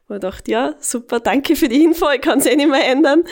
[0.09, 2.85] Und ich dachte, ja, super, danke für die Info, ich kann es eh nicht mehr
[2.85, 3.23] ändern.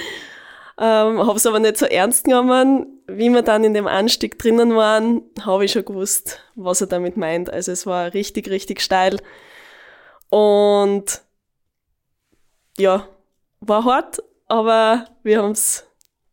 [0.82, 3.02] Ähm, habe es aber nicht so ernst genommen.
[3.08, 7.18] Wie wir dann in dem Anstieg drinnen waren, habe ich schon gewusst, was er damit
[7.18, 7.52] meint.
[7.52, 9.20] Also es war richtig, richtig steil.
[10.30, 11.22] Und
[12.78, 13.08] ja,
[13.60, 15.86] war hart, aber wir haben's,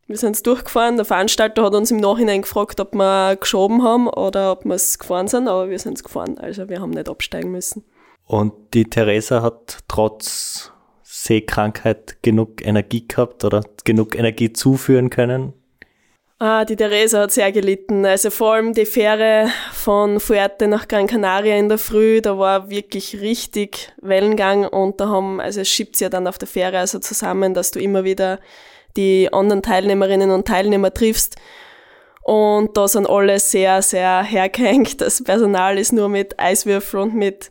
[0.06, 0.96] wir sind's durchgefahren.
[0.96, 4.98] Der Veranstalter hat uns im Nachhinein gefragt, ob wir geschoben haben oder ob wir es
[5.00, 6.38] gefahren sind, aber wir sind's gefahren.
[6.38, 7.84] Also wir haben nicht absteigen müssen.
[8.26, 10.72] Und die Theresa hat trotz
[11.26, 15.52] Seekrankheit genug Energie gehabt oder genug Energie zuführen können?
[16.38, 18.04] Ah, die Theresa hat sehr gelitten.
[18.04, 22.68] Also vor allem die Fähre von Fuerte nach Gran Canaria in der Früh, da war
[22.68, 26.98] wirklich richtig Wellengang und da haben, also es schiebt ja dann auf der Fähre also
[26.98, 28.38] zusammen, dass du immer wieder
[28.98, 31.36] die anderen Teilnehmerinnen und Teilnehmer triffst.
[32.22, 35.00] Und da sind alle sehr, sehr hergehängt.
[35.00, 37.50] Das Personal ist nur mit Eiswürfel und mit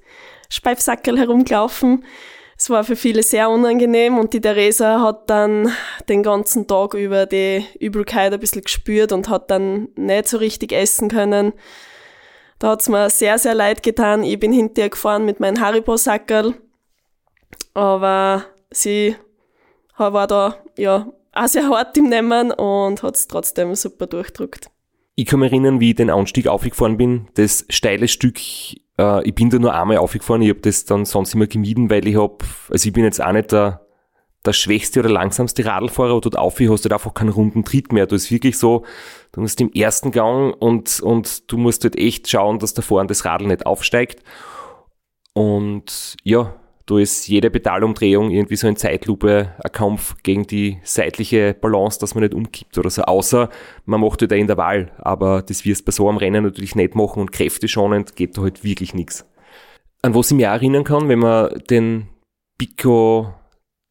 [0.50, 2.06] Speifsackel herumgelaufen.
[2.58, 5.72] Es war für viele sehr unangenehm und die Theresa hat dann
[6.08, 10.72] den ganzen Tag über die Übelkeit ein bisschen gespürt und hat dann nicht so richtig
[10.72, 11.54] essen können.
[12.60, 14.24] Da hat's mir sehr, sehr leid getan.
[14.24, 16.54] Ich bin hinter ihr gefahren mit meinem Haribo-Sackerl.
[17.74, 19.18] Aber sie
[19.98, 24.70] war da, ja, auch sehr hart im Nehmen und hat's trotzdem super durchdrückt.
[25.16, 27.28] Ich kann mich erinnern, wie ich den Anstieg aufgefahren bin.
[27.34, 28.40] Das steile Stück
[29.00, 32.08] Äh, ich bin da nur einmal aufgefahren, ich habe das dann sonst immer gemieden, weil
[32.08, 32.38] ich habe,
[32.70, 33.86] also ich bin jetzt auch nicht der,
[34.46, 37.92] der schwächste oder langsamste Radlfahrer, aber dort auf hast du halt einfach keinen runden Tritt
[37.92, 38.06] mehr.
[38.06, 38.86] Du ist wirklich so,
[39.32, 43.08] du musst im ersten Gang und, und du musst halt echt schauen, dass da vorne
[43.08, 44.24] das Radl nicht aufsteigt.
[45.34, 46.54] Und ja,
[46.86, 52.14] da ist jede Pedalumdrehung irgendwie so in Zeitlupe ein Kampf gegen die seitliche Balance, dass
[52.14, 53.02] man nicht umkippt oder so.
[53.04, 53.50] Außer
[53.86, 56.94] man macht halt ein Intervall, aber das wirst du bei so einem Rennen natürlich nicht
[56.94, 59.26] machen und kräfteschonend geht da halt wirklich nichts.
[60.04, 62.08] An was ich mich auch erinnern kann, wenn man den
[62.60, 63.34] Pico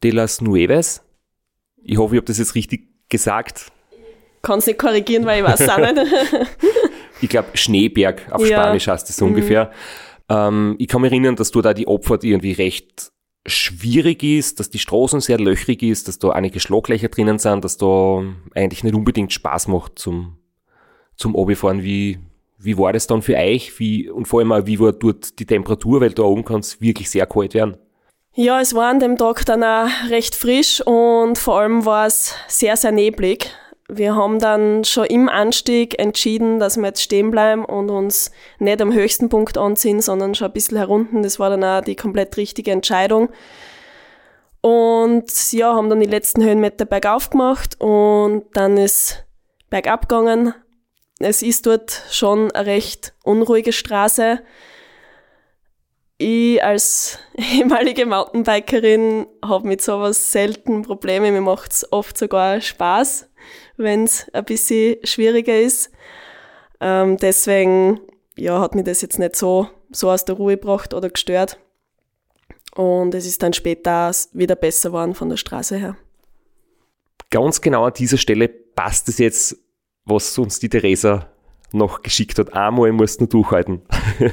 [0.04, 1.02] de las Nueves,
[1.82, 3.72] ich hoffe, ich habe das jetzt richtig gesagt.
[4.42, 5.98] Kannst nicht korrigieren, weil ich weiß es auch nicht.
[7.20, 8.62] ich glaube, Schneeberg auf ja.
[8.62, 9.34] Spanisch heißt es so mhm.
[10.28, 13.12] Ähm, ich kann mich erinnern, dass du da die Opfer irgendwie recht
[13.46, 17.76] schwierig ist, dass die Straßen sehr löchrig ist, dass da einige Schlaglöcher drinnen sind, dass
[17.76, 18.22] da
[18.54, 20.38] eigentlich nicht unbedingt Spaß macht zum,
[21.16, 21.82] zum Obifahren.
[21.82, 22.18] Wie,
[22.58, 23.78] wie war das dann für euch?
[23.78, 26.00] Wie, und vor allem auch, wie war dort die Temperatur?
[26.00, 27.76] Weil da oben kann es wirklich sehr kalt werden.
[28.36, 32.34] Ja, es war an dem Tag dann auch recht frisch und vor allem war es
[32.48, 33.48] sehr, sehr neblig
[33.96, 38.80] wir haben dann schon im Anstieg entschieden, dass wir jetzt stehen bleiben und uns nicht
[38.80, 41.22] am höchsten Punkt anziehen, sondern schon ein bisschen herunten.
[41.22, 43.30] Das war dann auch die komplett richtige Entscheidung.
[44.60, 49.24] Und ja, haben dann die letzten Höhenmeter bergauf gemacht und dann ist
[49.68, 50.54] bergab gegangen.
[51.18, 54.40] Es ist dort schon eine recht unruhige Straße.
[56.16, 61.30] Ich als ehemalige Mountainbikerin habe mit sowas selten Probleme.
[61.30, 63.28] Mir macht es oft sogar Spaß
[63.76, 65.90] wenn es ein bisschen schwieriger ist.
[66.80, 68.00] Ähm, deswegen
[68.36, 71.58] ja, hat mich das jetzt nicht so, so aus der Ruhe gebracht oder gestört.
[72.74, 75.96] Und es ist dann später wieder besser geworden von der Straße her.
[77.30, 79.56] Ganz genau an dieser Stelle passt es jetzt,
[80.04, 81.28] was uns die Theresa
[81.72, 82.52] noch geschickt hat.
[82.52, 83.82] Einmal musst du durchhalten.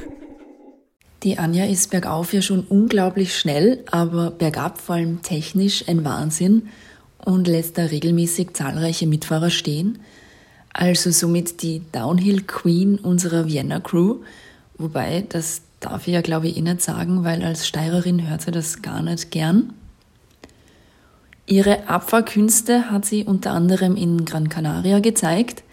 [1.23, 6.69] Die Anja ist bergauf ja schon unglaublich schnell, aber bergab vor allem technisch ein Wahnsinn
[7.25, 9.99] und lässt da regelmäßig zahlreiche Mitfahrer stehen.
[10.73, 14.17] Also somit die Downhill Queen unserer Vienna Crew.
[14.77, 18.51] Wobei, das darf ich ja glaube ich eh nicht sagen, weil als Steirerin hört sie
[18.51, 19.73] das gar nicht gern.
[21.45, 25.63] Ihre Abfahrkünste hat sie unter anderem in Gran Canaria gezeigt.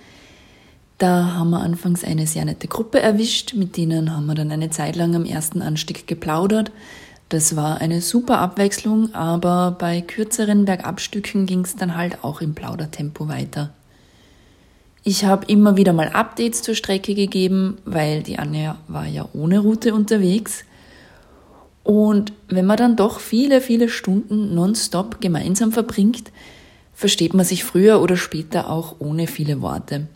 [0.98, 4.70] Da haben wir anfangs eine sehr nette Gruppe erwischt, mit denen haben wir dann eine
[4.70, 6.72] Zeit lang am ersten Anstieg geplaudert,
[7.28, 12.54] das war eine super Abwechslung, aber bei kürzeren Bergabstücken ging es dann halt auch im
[12.54, 13.70] Plaudertempo weiter.
[15.04, 19.60] Ich habe immer wieder mal Updates zur Strecke gegeben, weil die Anja war ja ohne
[19.60, 20.64] Route unterwegs.
[21.84, 26.32] Und wenn man dann doch viele, viele Stunden nonstop gemeinsam verbringt,
[26.94, 30.08] versteht man sich früher oder später auch ohne viele Worte.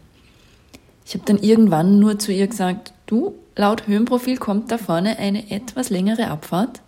[1.06, 5.50] Ich habe dann irgendwann nur zu ihr gesagt, du, laut Höhenprofil kommt da vorne eine
[5.50, 6.80] etwas längere Abfahrt.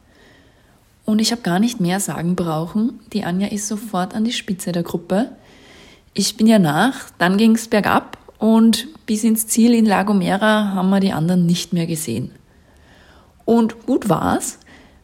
[1.05, 3.01] Und ich habe gar nicht mehr sagen brauchen.
[3.13, 5.31] Die Anja ist sofort an die Spitze der Gruppe.
[6.15, 10.91] Ich bin ja nach, dann ging's bergab und bis ins Ziel in La Gomera haben
[10.91, 12.31] wir die anderen nicht mehr gesehen.
[13.45, 14.59] Und gut war's,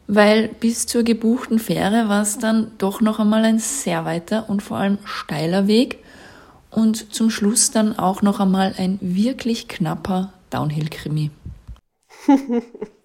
[0.07, 4.63] weil bis zur gebuchten Fähre war es dann doch noch einmal ein sehr weiter und
[4.63, 5.99] vor allem steiler Weg
[6.71, 11.31] und zum Schluss dann auch noch einmal ein wirklich knapper Downhill-Krimi.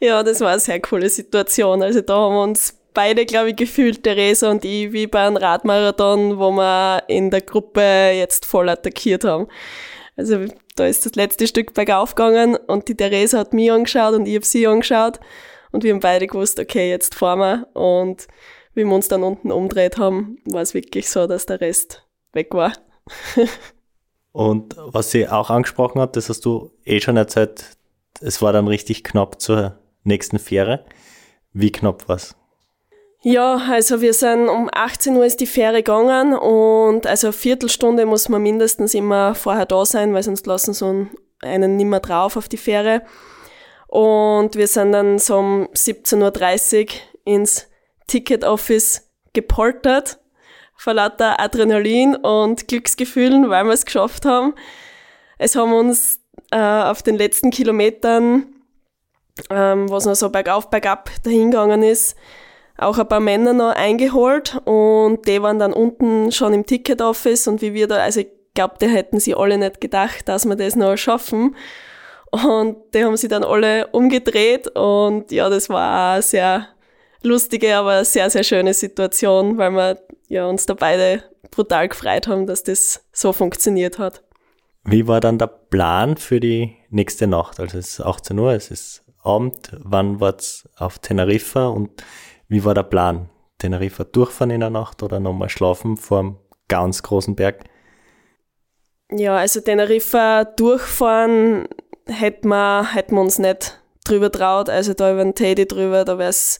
[0.00, 1.82] Ja, das war eine sehr coole Situation.
[1.82, 5.36] Also da haben wir uns beide, glaube ich, gefühlt, Theresa und ich, wie bei einem
[5.36, 9.46] Radmarathon, wo wir in der Gruppe jetzt voll attackiert haben.
[10.16, 10.46] Also
[10.76, 14.34] da ist das letzte Stück bergauf gegangen und die Theresa hat mich angeschaut und ich
[14.34, 15.20] habe sie angeschaut
[15.72, 18.26] und wir haben beide gewusst, okay, jetzt fahren wir und
[18.74, 22.54] wie wir uns dann unten umdreht haben, war es wirklich so, dass der Rest weg
[22.54, 22.72] war.
[24.32, 27.64] und was sie auch angesprochen hat, das hast du eh schon erzählt,
[28.20, 30.84] es war dann richtig knapp zur nächsten Fähre.
[31.52, 32.36] Wie knapp war's?
[33.22, 38.06] Ja, also wir sind um 18 Uhr ist die Fähre gegangen und also eine Viertelstunde
[38.06, 41.06] muss man mindestens immer vorher da sein, weil sonst lassen sie
[41.42, 43.02] einen nimmer drauf auf die Fähre.
[43.88, 46.90] Und wir sind dann so um 17.30 Uhr
[47.24, 47.66] ins
[48.06, 50.18] Ticket Office gepoltert
[50.76, 54.54] vor lauter Adrenalin und Glücksgefühlen, weil wir es geschafft haben.
[55.36, 56.20] Es haben uns
[56.50, 58.49] äh, auf den letzten Kilometern
[59.50, 62.16] ähm, was noch so bergauf, bergab dahingegangen ist,
[62.76, 67.60] auch ein paar Männer noch eingeholt und die waren dann unten schon im Ticket-Office und
[67.60, 70.76] wie wir da, also ich glaube, die hätten sie alle nicht gedacht, dass wir das
[70.76, 71.56] noch schaffen.
[72.30, 76.68] Und die haben sie dann alle umgedreht und ja, das war eine sehr
[77.22, 82.46] lustige, aber sehr, sehr schöne Situation, weil wir ja, uns da beide brutal gefreut haben,
[82.46, 84.22] dass das so funktioniert hat.
[84.84, 87.58] Wie war dann der Plan für die nächste Nacht?
[87.58, 89.76] Also es ist 18 Uhr, es ist Abend.
[89.82, 91.90] Wann war's auf Teneriffa und
[92.48, 93.28] wie war der Plan?
[93.58, 96.36] Teneriffa durchfahren in der Nacht oder nochmal schlafen vor einem
[96.68, 97.64] ganz großen Berg?
[99.12, 101.68] Ja, also Teneriffa durchfahren
[102.06, 104.68] hätten wir, hätten wir uns nicht drüber traut.
[104.68, 106.58] Also da über den Teddy drüber, da wäre es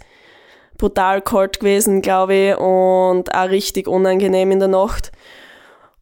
[0.79, 5.13] brutal kalt gewesen, glaube ich, und auch richtig unangenehm in der Nacht.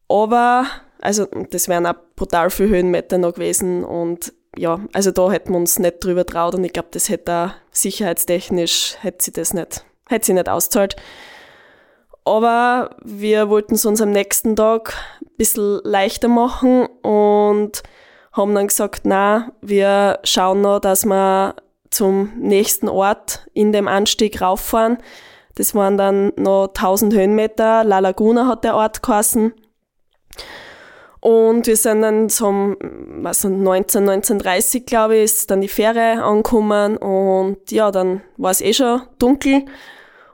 [0.07, 0.65] Aber,
[1.01, 5.57] also das wären auch brutal viele Höhenmeter noch gewesen und ja, also da hätten wir
[5.57, 9.85] uns nicht drüber traut und ich glaube, das hätte auch sicherheitstechnisch, hätte sie das nicht,
[10.07, 10.95] hätte sie nicht auszahlt.
[12.25, 17.81] Aber wir wollten es uns am nächsten Tag ein bisschen leichter machen und
[18.33, 21.55] haben dann gesagt, na, wir schauen noch, dass wir
[21.89, 24.97] zum nächsten Ort in dem Anstieg rauffahren.
[25.55, 27.83] Das waren dann noch 1000 Höhenmeter.
[27.83, 29.53] La Laguna hat der Ort geheißen.
[31.21, 32.77] Und wir sind dann zum,
[33.21, 38.61] was 19, 1930, glaube ich, ist dann die Fähre angekommen und ja, dann war es
[38.61, 39.65] eh schon dunkel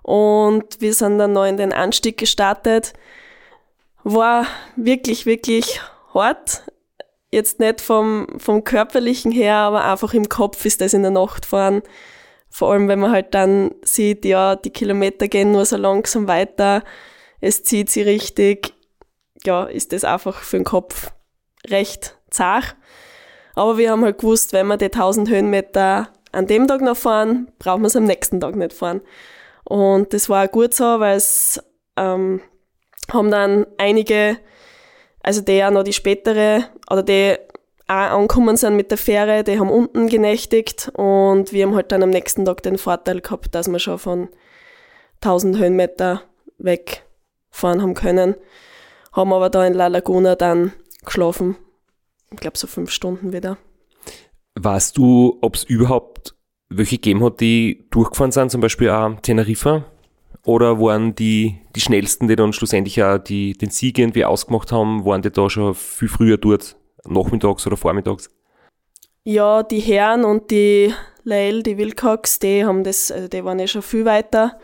[0.03, 2.93] und wir sind dann noch in den Anstieg gestartet.
[4.03, 5.81] War wirklich, wirklich
[6.13, 6.61] hart.
[7.31, 11.47] Jetzt nicht vom, vom körperlichen her, aber einfach im Kopf ist das in der Nacht
[11.47, 11.81] fahren.
[12.51, 16.83] Vor allem, wenn man halt dann sieht, ja, die Kilometer gehen nur so langsam weiter,
[17.41, 18.74] es zieht sie richtig,
[19.46, 21.12] ja, ist das einfach für den Kopf
[21.68, 22.76] recht zart.
[23.56, 27.52] Aber wir haben halt gewusst, wenn wir die 1000 Höhenmeter an dem Tag noch fahren,
[27.60, 29.02] brauchen wir es am nächsten Tag nicht fahren.
[29.64, 31.64] Und das war auch gut so, weil es
[31.96, 32.41] ähm,
[33.12, 34.38] haben dann einige,
[35.24, 37.38] also die ja noch die spätere, oder die
[37.88, 42.04] auch angekommen sind mit der Fähre, die haben unten genächtigt und wir haben halt dann
[42.04, 44.30] am nächsten Tag den Vorteil gehabt, dass wir schon von
[45.22, 46.24] 1000 Höhenmeter
[46.58, 48.36] wegfahren haben können.
[49.16, 50.74] Haben aber da in La Laguna dann
[51.05, 51.55] geschlafen.
[52.32, 53.57] Ich glaube so fünf Stunden wieder.
[54.55, 56.36] Weißt du, ob es überhaupt
[56.70, 59.86] welche gegeben hat, die durchgefahren sind, zum Beispiel auch Teneriffa?
[60.43, 65.05] Oder waren die, die schnellsten, die dann schlussendlich auch die, den Sieg irgendwie ausgemacht haben,
[65.05, 68.30] waren die da schon viel früher dort, nachmittags oder vormittags?
[69.24, 70.93] Ja, die Herren und die
[71.24, 74.59] Lael, die Wilcox, die haben das, also die waren ja schon viel weiter.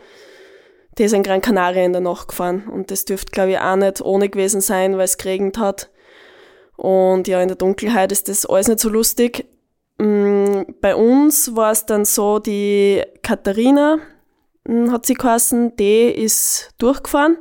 [0.98, 4.02] Die sind Gran Canaria in der Nacht gefahren und das dürfte, glaube ich, auch nicht
[4.02, 5.90] ohne gewesen sein, weil es geregnet hat.
[6.76, 9.46] Und ja, in der Dunkelheit ist das alles nicht so lustig.
[9.98, 13.98] Mm, bei uns war es dann so, die Katharina
[14.64, 17.38] mm, hat sie geheißen, die ist durchgefahren,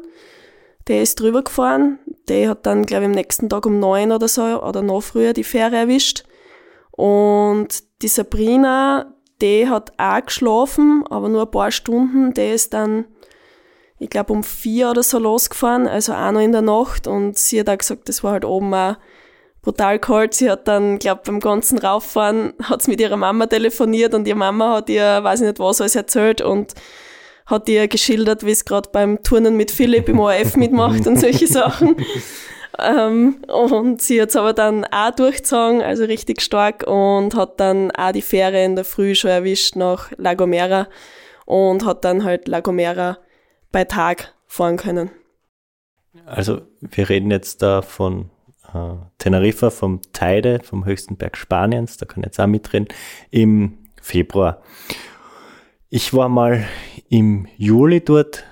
[0.87, 1.99] die ist drüber gefahren,
[2.29, 5.33] die hat dann, glaube ich, am nächsten Tag um neun oder so oder noch früher
[5.33, 6.23] die Fähre erwischt.
[6.91, 13.05] Und die Sabrina, die hat auch geschlafen, aber nur ein paar Stunden, die ist dann,
[14.01, 17.59] ich glaube, um vier oder so losgefahren, also auch noch in der Nacht und sie
[17.59, 18.95] hat auch gesagt, das war halt oben auch
[19.61, 20.33] brutal kalt.
[20.33, 24.37] Sie hat dann, glaube beim ganzen Rauffahren hat sie mit ihrer Mama telefoniert und ihre
[24.37, 26.73] Mama hat ihr, weiß ich nicht was, alles erzählt und
[27.45, 31.45] hat ihr geschildert, wie es gerade beim Turnen mit Philipp im ORF mitmacht und solche
[31.51, 31.95] Sachen.
[32.79, 37.91] Ähm, und sie hat es aber dann auch durchgezogen, also richtig stark und hat dann
[37.91, 40.87] auch die Fähre in der Früh schon erwischt nach La Gomera
[41.45, 43.19] und hat dann halt La Gomera
[43.71, 45.11] bei Tag fahren können.
[46.25, 48.29] Also wir reden jetzt da von
[48.73, 52.87] äh, Teneriffa vom Teide, vom höchsten Berg Spaniens, da kann ich jetzt auch mitreden,
[53.29, 54.61] im Februar.
[55.89, 56.65] Ich war mal
[57.09, 58.45] im Juli dort,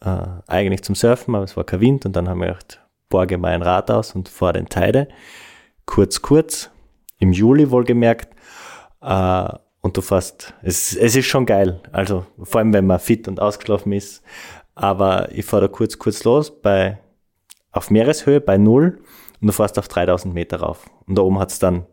[0.00, 3.38] äh, eigentlich zum Surfen, aber es war kein Wind und dann haben wir gedacht, borge
[3.38, 5.08] mal ein Rad aus und fahr den Teide.
[5.84, 6.70] Kurz, kurz,
[7.18, 8.34] im Juli wohlgemerkt,
[9.02, 9.48] äh,
[9.80, 13.40] und du fährst, es, es ist schon geil, also vor allem wenn man fit und
[13.40, 14.22] ausgeschlafen ist,
[14.74, 16.98] aber ich fahre da kurz, kurz los bei,
[17.72, 19.02] auf Meereshöhe bei Null
[19.40, 20.88] und du fährst auf 3000 Meter rauf.
[21.06, 21.86] Und da oben hat es dann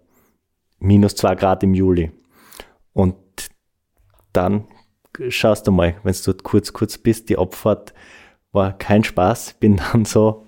[0.79, 2.11] minus zwei Grad im Juli.
[2.93, 3.15] Und
[4.33, 4.67] dann
[5.29, 7.93] schaust du mal, wenn du kurz, kurz bist, die Abfahrt
[8.51, 9.55] war kein Spaß.
[9.59, 10.45] Bin dann so,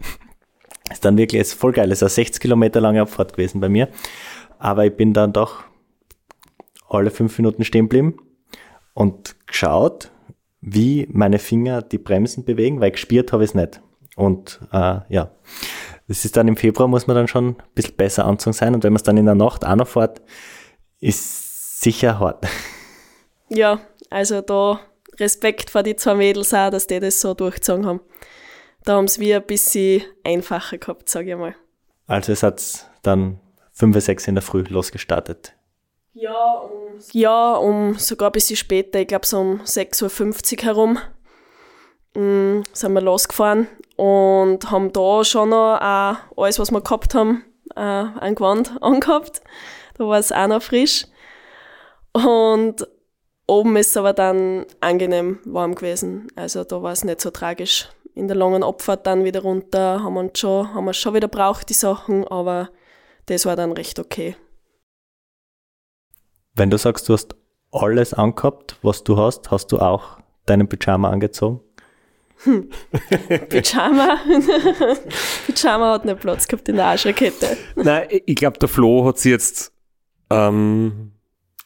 [0.91, 3.89] ist dann wirklich, ist voll geil, ist eine 60 Kilometer lange Abfahrt gewesen bei mir.
[4.57, 5.63] Aber ich bin dann doch
[6.89, 8.17] alle fünf Minuten stehen geblieben
[8.93, 10.11] und geschaut,
[10.61, 13.81] wie meine Finger die Bremsen bewegen, weil gespürt habe ich es nicht.
[14.15, 15.31] Und äh, ja,
[16.07, 18.75] das ist dann im Februar, muss man dann schon ein bisschen besser anzogen sein.
[18.75, 20.21] Und wenn man es dann in der Nacht auch noch fährt,
[20.99, 22.45] ist sicher hart.
[23.47, 23.79] Ja,
[24.09, 24.79] also da
[25.19, 28.01] Respekt vor die zwei Mädels auch, dass die das so durchgezogen haben.
[28.83, 31.55] Da haben es wir ein bisschen einfacher gehabt, sage ich mal.
[32.07, 33.39] Also es hat dann
[33.73, 35.53] 5, 6 in der Früh losgestartet.
[36.19, 40.97] Ja, um, ja, um sogar ein bisschen später, ich glaube so um 6.50 Uhr herum,
[42.13, 47.45] mh, sind wir losgefahren und haben da schon noch auch alles, was wir gehabt haben,
[47.75, 47.79] äh,
[48.19, 49.41] ein Gewand angehabt,
[49.97, 51.05] Da war es auch noch frisch.
[52.11, 52.85] Und
[53.47, 56.27] oben ist es aber dann angenehm warm gewesen.
[56.35, 57.87] Also da war es nicht so tragisch.
[58.13, 61.69] In der langen Abfahrt dann wieder runter haben wir schon, haben wir schon wieder braucht
[61.69, 62.69] die Sachen, aber
[63.27, 64.35] das war dann recht okay.
[66.59, 67.35] Wenn du sagst, du hast
[67.71, 71.61] alles angehabt, was du hast, hast du auch deinen Pyjama angezogen?
[72.43, 72.69] Hm.
[73.49, 74.17] Pyjama.
[75.47, 77.55] Pyjama hat nicht Platz gehabt in der Arschrakette.
[77.77, 79.71] Nein, ich glaube, der Flo hat sie jetzt.
[80.29, 81.13] Ähm,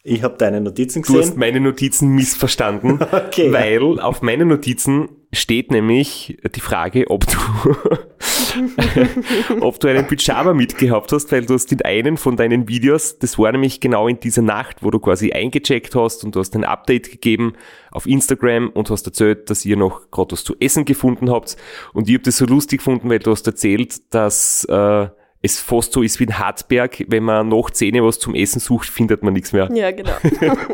[0.03, 1.15] ich habe deine Notizen gesehen.
[1.15, 4.03] Du hast meine Notizen missverstanden, okay, weil ja.
[4.03, 7.75] auf meinen Notizen steht nämlich die Frage, ob du,
[9.61, 13.37] ob du einen Pyjama mitgehabt hast, weil du hast in einem von deinen Videos, das
[13.39, 16.63] war nämlich genau in dieser Nacht, wo du quasi eingecheckt hast und du hast ein
[16.63, 17.53] Update gegeben
[17.91, 21.57] auf Instagram und hast erzählt, dass ihr noch gerade was zu essen gefunden habt.
[21.93, 25.07] Und ich habe das so lustig gefunden, weil du hast erzählt, dass äh,
[25.41, 28.87] es fast so ist wie ein Hartberg, wenn man nach Zähne was zum Essen sucht,
[28.87, 29.69] findet man nichts mehr.
[29.73, 30.13] Ja, genau.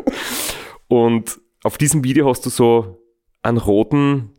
[0.88, 3.02] und auf diesem Video hast du so
[3.42, 4.30] einen roten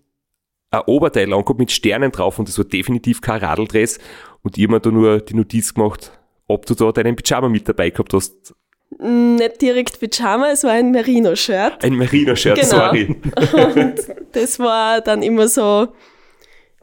[0.71, 3.99] ein Oberteil angehabt mit Sternen drauf und das war definitiv kein Radeldress.
[4.41, 6.11] Und ich habe mir da nur die Notiz gemacht,
[6.47, 8.55] ob du da deinen Pyjama mit dabei gehabt hast.
[8.99, 11.83] Nicht direkt Pyjama, es war ein Merino-Shirt.
[11.83, 12.69] Ein Merino-Shirt, genau.
[12.69, 13.15] sorry.
[13.75, 13.95] Und
[14.31, 15.89] das war dann immer so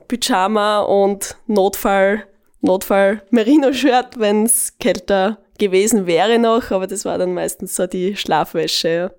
[0.06, 2.24] Pyjama und Notfall,
[2.62, 8.16] Notfall Merino-Shirt, wenn es kälter gewesen wäre noch, aber das war dann meistens so die
[8.16, 9.12] Schlafwäsche.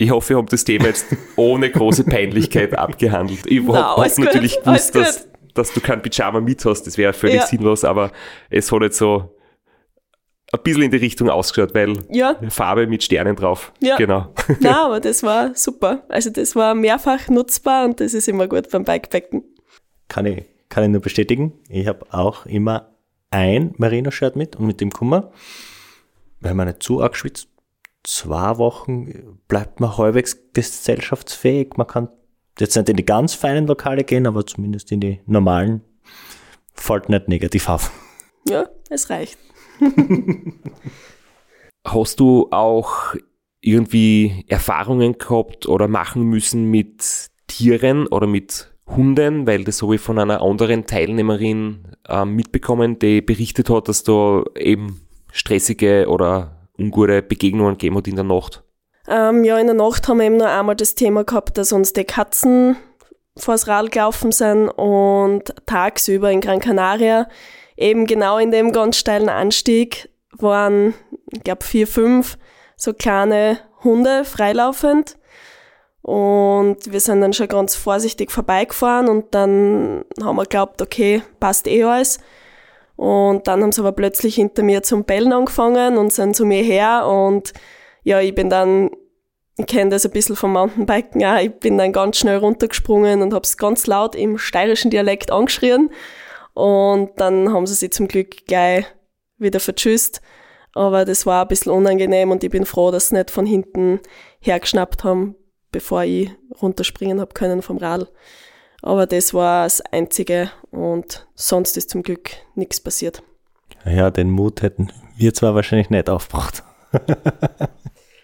[0.00, 3.40] Ich hoffe, wir haben das Thema jetzt ohne große Peinlichkeit abgehandelt.
[3.44, 6.84] Ich no, habe natürlich gut, gewusst, dass, dass, du kein Pyjama mit hast.
[6.84, 7.46] Das wäre völlig ja.
[7.46, 8.10] sinnlos, aber
[8.48, 9.36] es hat jetzt so
[10.54, 12.34] ein bisschen in die Richtung ausgeschaut, weil ja.
[12.48, 13.74] Farbe mit Sternen drauf.
[13.80, 13.96] Ja.
[13.98, 14.32] Genau.
[14.60, 16.02] Nein, aber das war super.
[16.08, 19.44] Also das war mehrfach nutzbar und das ist immer gut beim Bikepacken.
[20.08, 21.52] Kann ich, kann ich nur bestätigen.
[21.68, 22.96] Ich habe auch immer
[23.28, 25.30] ein Merino-Shirt mit und mit dem Kummer,
[26.40, 27.49] weil man nicht zu arg schwitzt,
[28.02, 31.76] zwei Wochen bleibt man halbwegs gesellschaftsfähig.
[31.76, 32.08] Man kann
[32.58, 35.82] jetzt nicht in die ganz feinen Lokale gehen, aber zumindest in die normalen
[36.74, 37.90] fällt nicht negativ auf.
[38.48, 39.38] Ja, es reicht.
[41.84, 43.14] Hast du auch
[43.60, 50.00] irgendwie Erfahrungen gehabt oder machen müssen mit Tieren oder mit Hunden, weil das habe ich
[50.00, 55.00] von einer anderen Teilnehmerin äh, mitbekommen, die berichtet hat, dass da eben
[55.32, 58.62] stressige oder ungute Begegnungen gegeben hat in der Nacht?
[59.08, 61.92] Ähm, ja, in der Nacht haben wir eben noch einmal das Thema gehabt, dass uns
[61.92, 62.76] die Katzen
[63.36, 67.28] vors Rad gelaufen sind und tagsüber in Gran Canaria,
[67.76, 70.94] eben genau in dem ganz steilen Anstieg, waren,
[71.32, 72.38] ich glaube, vier, fünf
[72.76, 75.16] so kleine Hunde freilaufend.
[76.02, 81.66] Und wir sind dann schon ganz vorsichtig vorbeigefahren und dann haben wir geglaubt, okay, passt
[81.66, 82.20] eh alles.
[83.00, 86.62] Und dann haben sie aber plötzlich hinter mir zum Bellen angefangen und sind zu mir
[86.62, 87.54] her und
[88.02, 88.90] ja, ich bin dann,
[89.56, 93.32] ich kenne das ein bisschen vom Mountainbiken, ja, ich bin dann ganz schnell runtergesprungen und
[93.32, 95.88] habe es ganz laut im steirischen Dialekt angeschrien
[96.52, 98.84] und dann haben sie sich zum Glück gleich
[99.38, 100.20] wieder vertschüsst.
[100.74, 104.00] Aber das war ein bisschen unangenehm und ich bin froh, dass sie nicht von hinten
[104.40, 105.36] hergeschnappt haben,
[105.72, 108.12] bevor ich runterspringen habe können vom Rad.
[108.82, 113.22] Aber das war das Einzige und sonst ist zum Glück nichts passiert.
[113.84, 116.62] Ja, den Mut hätten wir zwar wahrscheinlich nicht aufgebracht.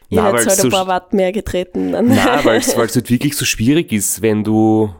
[0.09, 1.93] ich hätte halt ein paar Watt mehr getreten.
[1.93, 2.09] Dann.
[2.09, 4.95] Nein, weil es halt wirklich so schwierig ist, wenn du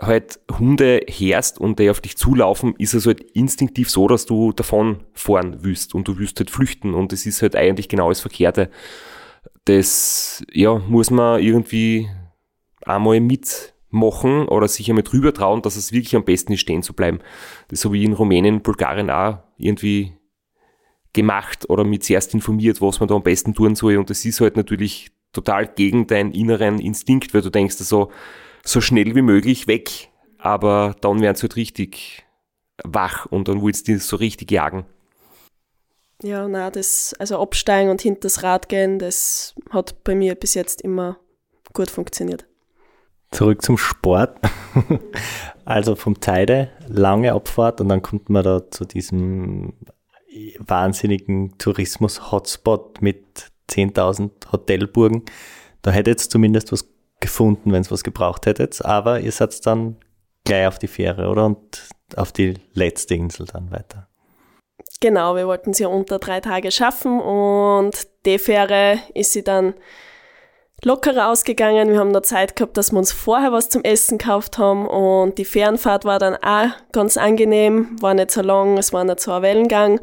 [0.00, 4.52] halt Hunde herst und die auf dich zulaufen, ist es halt instinktiv so, dass du
[4.52, 8.20] davon fahren willst und du willst halt flüchten und es ist halt eigentlich genau das
[8.20, 8.70] Verkehrte.
[9.64, 12.08] Das, ja, muss man irgendwie
[12.84, 16.82] einmal mit machen oder sich einmal drüber trauen, dass es wirklich am besten ist, stehen
[16.82, 17.20] zu bleiben.
[17.68, 20.12] Das habe ich in Rumänien, Bulgarien auch irgendwie
[21.12, 23.96] gemacht oder mit zuerst informiert, was man da am besten tun soll.
[23.96, 28.10] Und das ist halt natürlich total gegen deinen inneren Instinkt, weil du denkst, so,
[28.64, 32.26] so schnell wie möglich weg, aber dann werden sie halt richtig
[32.84, 34.84] wach und dann willst du so richtig jagen.
[36.22, 40.54] Ja, na, das, also absteigen und hinter das Rad gehen, das hat bei mir bis
[40.54, 41.18] jetzt immer
[41.74, 42.46] gut funktioniert.
[43.36, 44.38] Zurück zum Sport.
[45.66, 49.74] also vom Teide, lange Abfahrt und dann kommt man da zu diesem
[50.58, 55.22] wahnsinnigen Tourismus-Hotspot mit 10.000 Hotelburgen.
[55.82, 56.88] Da hätte jetzt zumindest was
[57.20, 59.96] gefunden, wenn es was gebraucht hättet, aber ihr seid dann
[60.46, 61.44] gleich auf die Fähre, oder?
[61.44, 64.08] Und auf die letzte Insel dann weiter.
[65.02, 69.74] Genau, wir wollten sie unter drei Tage schaffen und die Fähre ist sie dann
[70.84, 71.90] lockerer ausgegangen.
[71.90, 75.38] Wir haben noch Zeit gehabt, dass wir uns vorher was zum Essen gekauft haben und
[75.38, 79.32] die Fernfahrt war dann auch ganz angenehm, war nicht so lang, es war nicht so
[79.32, 80.00] ein Wellengang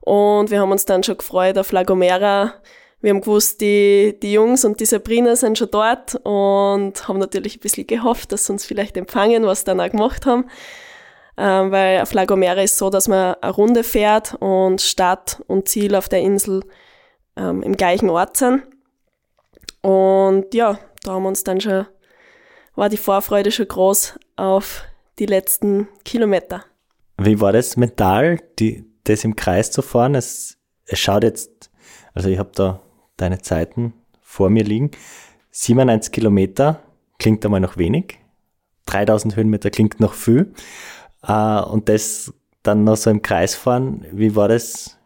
[0.00, 2.54] Und wir haben uns dann schon gefreut auf La Gomera.
[3.00, 7.58] Wir haben gewusst, die, die Jungs und die Sabrina sind schon dort und haben natürlich
[7.58, 10.46] ein bisschen gehofft, dass sie uns vielleicht empfangen, was sie dann auch gemacht haben.
[11.38, 15.68] Ähm, weil auf La Gomera ist so, dass man eine Runde fährt und Start und
[15.68, 16.62] Ziel auf der Insel
[17.36, 18.62] ähm, im gleichen Ort sind.
[19.86, 21.86] Und ja, da haben wir uns dann schon,
[22.74, 24.82] war die Vorfreude schon groß auf
[25.20, 26.64] die letzten Kilometer.
[27.18, 30.16] Wie war das mental, die, das im Kreis zu fahren?
[30.16, 31.70] Es, es schaut jetzt,
[32.14, 32.80] also ich habe da
[33.16, 34.90] deine Zeiten vor mir liegen.
[35.52, 36.82] 97 Kilometer
[37.20, 38.18] klingt einmal noch wenig.
[38.86, 40.52] 3000 Höhenmeter klingt noch viel.
[41.22, 42.34] Uh, und das
[42.64, 44.98] dann noch so im Kreis fahren, wie war das?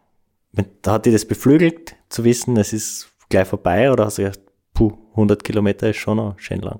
[0.87, 3.91] Hat dich das beflügelt, zu wissen, es ist gleich vorbei?
[3.91, 4.50] Oder hast du gedacht,
[4.81, 6.79] puh, 100 Kilometer ist schon noch schön lang?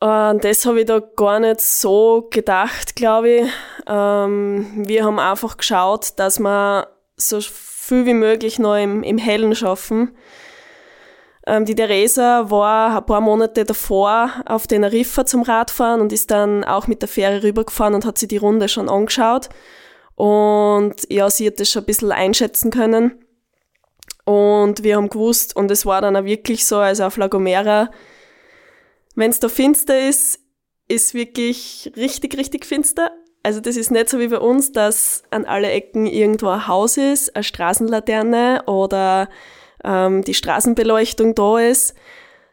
[0.00, 3.48] Und das habe ich da gar nicht so gedacht, glaube ich.
[3.86, 9.54] Ähm, wir haben einfach geschaut, dass wir so viel wie möglich noch im, im Hellen
[9.54, 10.16] schaffen.
[11.46, 16.30] Ähm, die Theresa war ein paar Monate davor auf den Riffer zum Radfahren und ist
[16.30, 19.48] dann auch mit der Fähre rübergefahren und hat sich die Runde schon angeschaut.
[20.14, 23.24] Und ja, sie hat das schon ein bisschen einschätzen können.
[24.28, 27.90] Und wir haben gewusst, und es war dann auch wirklich so, also auf La Gomera,
[29.14, 30.40] wenn es da finster ist,
[30.86, 33.10] ist wirklich richtig, richtig finster.
[33.42, 36.98] Also das ist nicht so wie bei uns, dass an alle Ecken irgendwo ein Haus
[36.98, 39.30] ist, eine Straßenlaterne oder
[39.82, 41.94] ähm, die Straßenbeleuchtung da ist,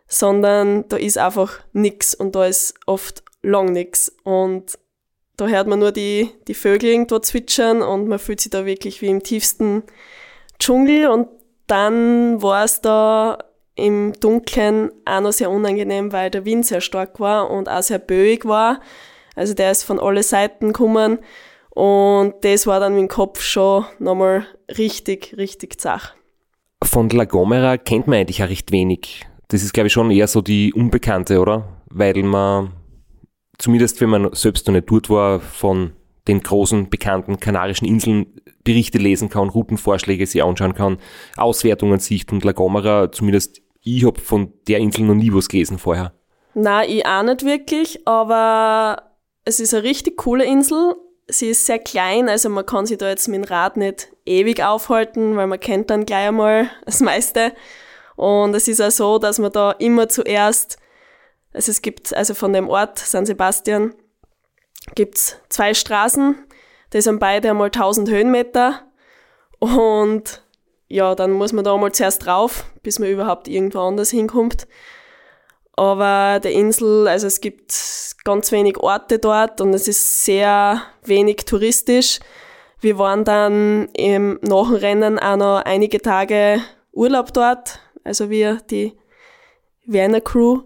[0.07, 4.15] sondern da ist einfach nix und da ist oft lang nix.
[4.23, 4.79] Und
[5.35, 9.01] da hört man nur die, die Vögel irgendwo zwitschern und man fühlt sich da wirklich
[9.01, 9.83] wie im tiefsten
[10.57, 11.27] Dschungel und
[11.67, 13.37] dann war es da
[13.75, 17.99] im Dunkeln auch noch sehr unangenehm, weil der Wind sehr stark war und auch sehr
[17.99, 18.79] böig war.
[19.35, 21.19] Also der ist von alle Seiten gekommen
[21.71, 24.45] und das war dann im Kopf schon nochmal
[24.77, 26.15] richtig, richtig zach.
[26.81, 29.25] Von La Gomera kennt man eigentlich auch recht wenig.
[29.49, 31.67] Das ist, glaube ich, schon eher so die Unbekannte, oder?
[31.89, 32.71] Weil man,
[33.57, 35.91] zumindest wenn man selbst noch nicht dort war, von
[36.27, 40.97] den großen bekannten Kanarischen Inseln Berichte lesen kann, Routenvorschläge sich anschauen kann,
[41.37, 45.77] Auswertungen sieht und La Gomera zumindest ich habe von der Insel noch nie was gelesen
[45.77, 46.11] vorher.
[46.55, 49.11] Na, ich auch nicht wirklich, aber
[49.45, 50.95] es ist eine richtig coole Insel.
[51.27, 54.63] Sie ist sehr klein, also man kann sich da jetzt mit dem Rad nicht ewig
[54.63, 57.53] aufhalten, weil man kennt dann gleich einmal das meiste.
[58.15, 60.77] Und es ist auch so, dass man da immer zuerst,
[61.53, 63.93] also es gibt, also von dem Ort San Sebastian,
[64.95, 66.37] gibt's zwei Straßen,
[66.95, 68.81] die sind beide einmal 1000 Höhenmeter
[69.59, 70.41] und
[70.87, 74.65] ja, dann muss man da mal zuerst drauf, bis man überhaupt irgendwo anders hinkommt.
[75.73, 77.73] Aber der Insel, also es gibt
[78.23, 82.19] ganz wenig Orte dort und es ist sehr wenig touristisch.
[82.79, 86.61] Wir waren dann im Nachrennen auch noch einige Tage
[86.93, 88.93] Urlaub dort, also wir, die
[89.85, 90.61] Vienna Crew.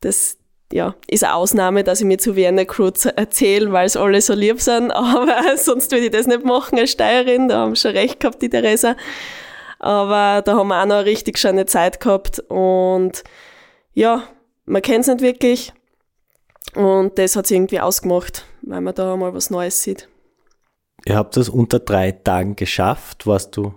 [0.00, 0.36] Das,
[0.72, 4.34] ja, ist eine Ausnahme, dass ich mir zu Vienna Crew erzähle, weil es alle so
[4.34, 8.20] lieb sind, aber sonst würde ich das nicht machen als Steuerin, da haben schon recht
[8.20, 8.96] gehabt, die Theresa.
[9.78, 13.22] Aber da haben wir auch noch eine richtig schöne Zeit gehabt und
[13.92, 14.24] ja,
[14.64, 15.72] man kennt es nicht wirklich
[16.74, 20.08] und das hat es irgendwie ausgemacht, weil man da mal was Neues sieht.
[21.06, 23.26] Ihr habt das unter drei Tagen geschafft.
[23.26, 23.74] Warst du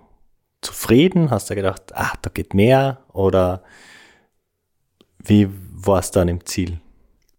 [0.61, 1.29] zufrieden?
[1.29, 3.03] Hast du gedacht, ach, da geht mehr?
[3.11, 3.63] Oder
[5.19, 5.49] wie
[5.85, 6.79] war es dann im Ziel?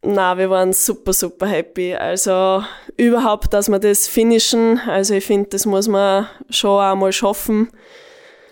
[0.02, 1.94] Na, wir waren super, super happy.
[1.94, 2.62] Also
[2.96, 4.80] überhaupt, dass wir das finishen.
[4.86, 7.70] Also ich finde, das muss man schon einmal schaffen.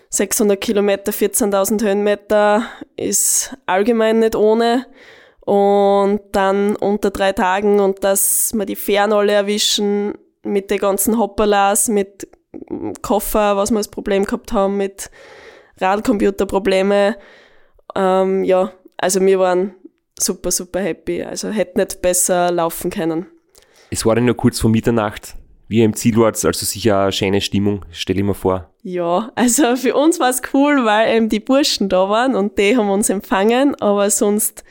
[0.09, 2.63] 600 Kilometer, 14.000 Höhenmeter
[2.95, 4.85] ist allgemein nicht ohne.
[5.39, 11.17] Und dann unter drei Tagen und dass wir die Fähren alle erwischen mit den ganzen
[11.17, 12.27] Hopperlas, mit
[13.01, 15.09] Koffer, was wir als Problem gehabt haben, mit
[15.79, 17.15] Radcomputerprobleme.
[17.95, 19.75] Ähm, ja, also wir waren
[20.19, 21.23] super, super happy.
[21.23, 23.27] Also hätte nicht besser laufen können.
[23.89, 25.35] Es war dann nur kurz vor Mitternacht,
[25.67, 28.69] wie im Ziel wart, also sicher eine schöne Stimmung, stelle ich mir vor.
[28.83, 32.75] Ja, also für uns war es cool, weil eben die Burschen da waren und die
[32.75, 34.63] haben uns empfangen, aber sonst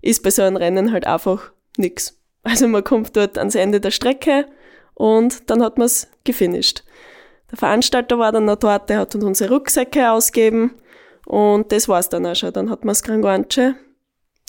[0.00, 2.18] ist bei so einem Rennen halt einfach nix.
[2.44, 4.46] Also man kommt dort ans Ende der Strecke
[4.94, 6.84] und dann hat man es gefinisht.
[7.50, 10.72] Der Veranstalter war dann noch dort, der hat uns unsere Rucksäcke ausgegeben
[11.32, 12.52] und das war's dann auch schon.
[12.52, 13.74] Dann hat man das Gran Guanche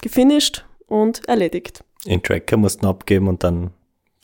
[0.02, 1.82] gefinisht und erledigt.
[2.06, 3.72] Den Tracker mussten abgeben und dann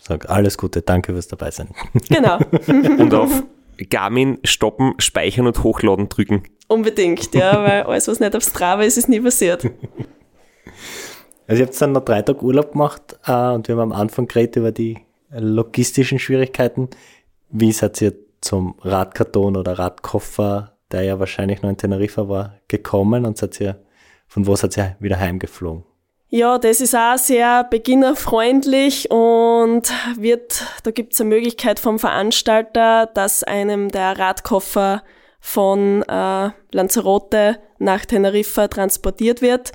[0.02, 1.70] sag alles Gute, danke fürs dabei sein.
[2.10, 2.38] Genau.
[2.68, 3.44] und auf
[3.90, 6.44] Garmin stoppen, speichern und hochladen drücken.
[6.68, 9.64] Unbedingt, ja, weil alles, was nicht auf Strava ist, ist nie passiert.
[11.48, 14.28] Also ihr habt dann noch drei Tage Urlaub gemacht äh, und wir haben am Anfang
[14.28, 14.98] geredet über die
[15.30, 16.90] logistischen Schwierigkeiten.
[17.52, 23.26] Wie seid ihr zum Radkarton oder Radkoffer, der ja wahrscheinlich noch in Teneriffa war, gekommen
[23.26, 23.84] und seid ihr,
[24.28, 25.84] von wo seid ihr wieder heimgeflogen?
[26.32, 33.08] Ja, das ist auch sehr beginnerfreundlich und wird, da gibt es eine Möglichkeit vom Veranstalter,
[33.08, 35.02] dass einem der Radkoffer
[35.40, 39.72] von äh, Lanzarote nach Teneriffa transportiert wird.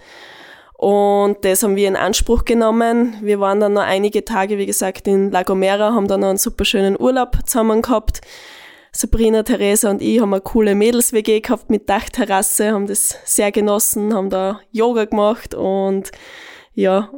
[0.74, 3.16] Und das haben wir in Anspruch genommen.
[3.20, 6.38] Wir waren dann noch einige Tage, wie gesagt, in La Gomera, haben dann noch einen
[6.38, 8.20] super schönen Urlaub zusammen gehabt.
[8.96, 14.14] Sabrina, Theresa und ich haben eine coole Mädels-WG gehabt mit Dachterrasse, haben das sehr genossen,
[14.14, 16.12] haben da Yoga gemacht und
[16.74, 17.10] ja,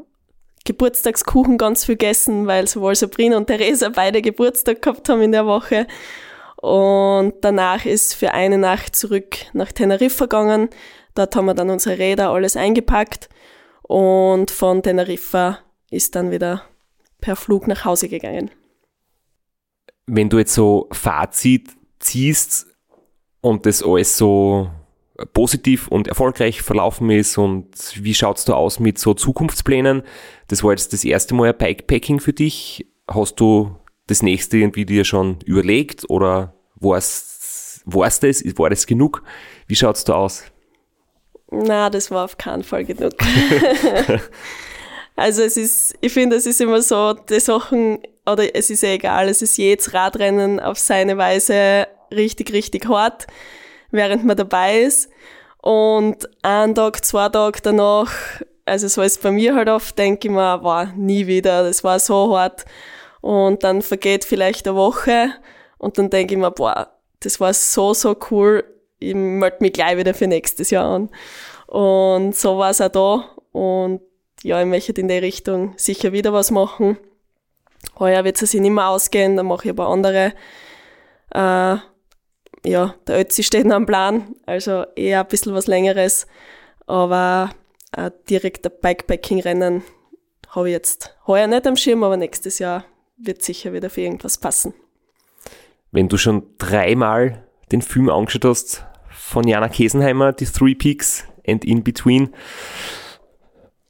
[0.65, 5.45] Geburtstagskuchen ganz viel gegessen, weil sowohl Sabrina und Theresa beide Geburtstag gehabt haben in der
[5.45, 5.87] Woche.
[6.57, 10.71] Und danach ist für eine Nacht zurück nach Teneriffa gegangen.
[11.15, 13.29] Dort haben wir dann unsere Räder alles eingepackt
[13.83, 15.59] und von Teneriffa
[15.91, 16.63] ist dann wieder
[17.21, 18.51] per Flug nach Hause gegangen
[20.07, 22.67] wenn du jetzt so Fazit ziehst
[23.41, 24.71] und das alles so
[25.33, 27.69] positiv und erfolgreich verlaufen ist und
[28.03, 30.03] wie schaut's da aus mit so Zukunftsplänen?
[30.49, 32.87] Das war jetzt das erste Mal ein Bikepacking für dich.
[33.09, 33.77] Hast du
[34.07, 38.45] das nächste irgendwie dir schon überlegt oder war's, war's das?
[38.59, 39.23] War das genug?
[39.67, 40.45] Wie schaut's da aus?
[41.51, 43.15] Na, das war auf keinen Fall genug.
[45.17, 48.91] also es ist, ich finde, es ist immer so, die Sachen oder es ist ja
[48.91, 53.27] egal, es ist jedes Radrennen auf seine Weise richtig, richtig hart,
[53.91, 55.11] während man dabei ist.
[55.63, 58.13] Und ein Tag, zwei Tage danach,
[58.65, 61.99] also so ist bei mir halt oft, denke ich mir, war nie wieder, das war
[61.99, 62.65] so hart.
[63.21, 65.31] Und dann vergeht vielleicht eine Woche
[65.79, 68.65] und dann denke ich mir, boah, das war so, so cool,
[68.99, 71.11] ich melde mich gleich wieder für nächstes Jahr an.
[71.67, 73.25] Und so war es auch da.
[73.53, 74.01] Und
[74.43, 76.99] ja, ich möchte in der Richtung sicher wieder was machen
[77.99, 80.33] heuer wird es sich nicht mehr ausgehen, dann mache ich aber andere.
[81.31, 81.77] Äh,
[82.65, 86.27] ja, der Ötzi steht noch am Plan, also eher ein bisschen was Längeres,
[86.87, 87.51] aber
[87.93, 89.83] äh, direkt ein Bikepacking-Rennen
[90.51, 92.85] habe ich jetzt heuer nicht am Schirm, aber nächstes Jahr
[93.17, 94.75] wird sicher wieder für irgendwas passen.
[95.93, 101.65] Wenn du schon dreimal den Film angeschaut hast von Jana Kesenheimer, die Three Peaks and
[101.65, 102.35] In Between,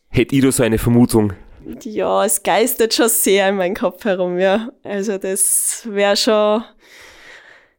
[0.09, 1.35] hätte ich da so eine Vermutung,
[1.83, 4.69] ja, es geistert schon sehr in meinem Kopf herum, ja.
[4.83, 6.65] Also das wäre schon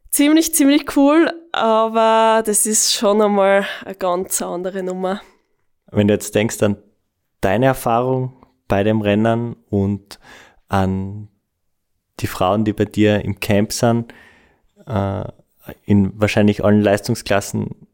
[0.10, 5.22] ziemlich, ziemlich cool, aber das ist schon einmal eine ganz andere Nummer.
[5.92, 6.78] Wenn du jetzt denkst an
[7.42, 10.20] deine Erfahrung bei dem Rennen und
[10.68, 11.30] an
[12.20, 14.14] die Frauen, die bei dir im Camp sind,
[14.86, 15.24] äh,
[15.86, 17.88] in wahrscheinlich allen Leistungsklassen,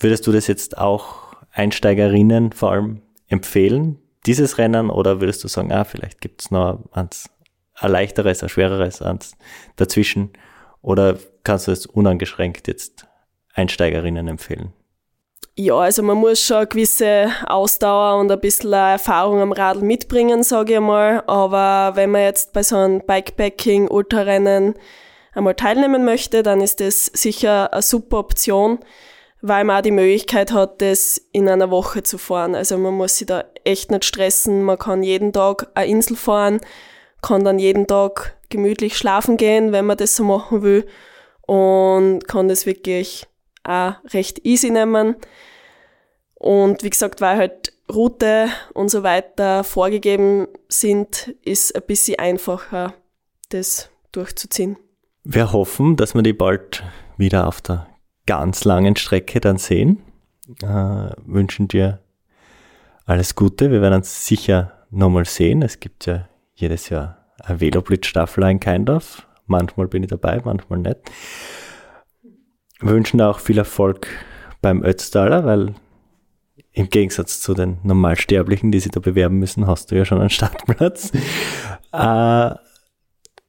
[0.00, 5.72] würdest du das jetzt auch Einsteigerinnen vor allem empfehlen, dieses Rennen oder würdest du sagen,
[5.72, 7.30] ah, vielleicht gibt es noch eins,
[7.74, 9.36] ein leichteres, ein schwereres eins
[9.76, 10.32] dazwischen?
[10.82, 13.06] Oder kannst du es unangeschränkt jetzt
[13.54, 14.72] Einsteigerinnen empfehlen?
[15.56, 20.42] Ja, also man muss schon eine gewisse Ausdauer und ein bisschen Erfahrung am Radl mitbringen,
[20.42, 21.22] sage ich mal.
[21.28, 24.74] Aber wenn man jetzt bei so einem Bikepacking, Ultrarennen
[25.32, 28.80] einmal teilnehmen möchte, dann ist das sicher eine super Option
[29.46, 32.54] weil man auch die Möglichkeit hat, das in einer Woche zu fahren.
[32.54, 34.62] Also man muss sich da echt nicht stressen.
[34.62, 36.60] Man kann jeden Tag eine Insel fahren,
[37.20, 40.86] kann dann jeden Tag gemütlich schlafen gehen, wenn man das so machen will
[41.42, 43.26] und kann das wirklich
[43.64, 45.14] auch recht easy nehmen.
[46.36, 52.94] Und wie gesagt, weil halt Route und so weiter vorgegeben sind, ist ein bisschen einfacher,
[53.50, 54.78] das durchzuziehen.
[55.22, 56.82] Wir hoffen, dass wir die bald
[57.18, 57.93] wieder auf der
[58.26, 60.02] ganz langen Strecke dann sehen.
[60.62, 62.00] Äh, wünschen dir
[63.06, 63.70] alles Gute.
[63.70, 65.62] Wir werden uns sicher nochmal sehen.
[65.62, 69.26] Es gibt ja jedes Jahr eine Veloblitz-Staffel in Keindorf.
[69.46, 70.98] Manchmal bin ich dabei, manchmal nicht.
[72.80, 74.08] Wünschen auch viel Erfolg
[74.62, 75.74] beim Ötztaler, weil
[76.72, 80.30] im Gegensatz zu den Normalsterblichen, die sich da bewerben müssen, hast du ja schon einen
[80.30, 81.12] Startplatz.
[81.92, 82.50] äh,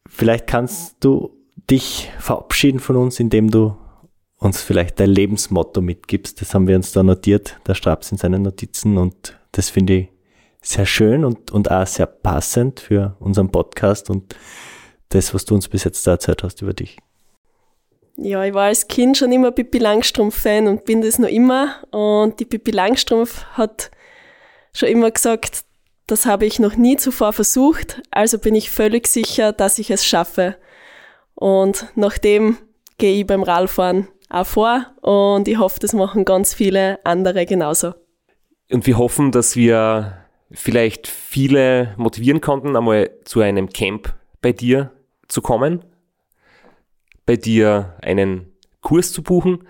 [0.07, 1.31] vielleicht kannst du
[1.69, 3.75] dich verabschieden von uns, indem du
[4.45, 6.39] uns vielleicht dein Lebensmotto mitgibst.
[6.41, 10.09] Das haben wir uns da notiert, der Straps in seinen Notizen und das finde ich
[10.61, 14.35] sehr schön und, und auch sehr passend für unseren Podcast und
[15.09, 16.97] das, was du uns bis jetzt da erzählt hast über dich.
[18.17, 21.83] Ja, ich war als Kind schon immer Pippi Langstrumpf-Fan und bin das noch immer.
[21.91, 23.91] Und die Pippi Langstrumpf hat
[24.73, 25.65] schon immer gesagt,
[26.07, 30.05] das habe ich noch nie zuvor versucht, also bin ich völlig sicher, dass ich es
[30.05, 30.55] schaffe.
[31.33, 32.57] Und nachdem
[32.97, 37.93] gehe ich beim Radfahren auch vor und ich hoffe, das machen ganz viele andere genauso.
[38.71, 40.17] Und wir hoffen, dass wir
[40.51, 44.91] vielleicht viele motivieren konnten, einmal zu einem Camp bei dir
[45.27, 45.83] zu kommen.
[47.25, 49.67] bei dir einen Kurs zu buchen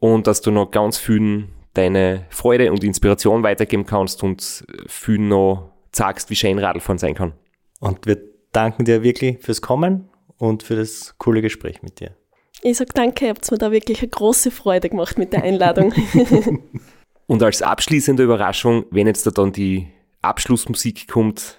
[0.00, 5.72] und dass du noch ganz vielen deine Freude und Inspiration weitergeben kannst und vielen noch
[5.92, 7.32] sagst, wie schön Radlfahren sein kann.
[7.80, 8.18] Und wir
[8.52, 12.16] danken dir wirklich fürs Kommen und für das coole Gespräch mit dir.
[12.62, 15.94] Ich sage danke, ihr habt mir da wirklich eine große Freude gemacht mit der Einladung.
[17.26, 19.88] und als abschließende Überraschung, wenn jetzt da dann die
[20.20, 21.58] Abschlussmusik kommt,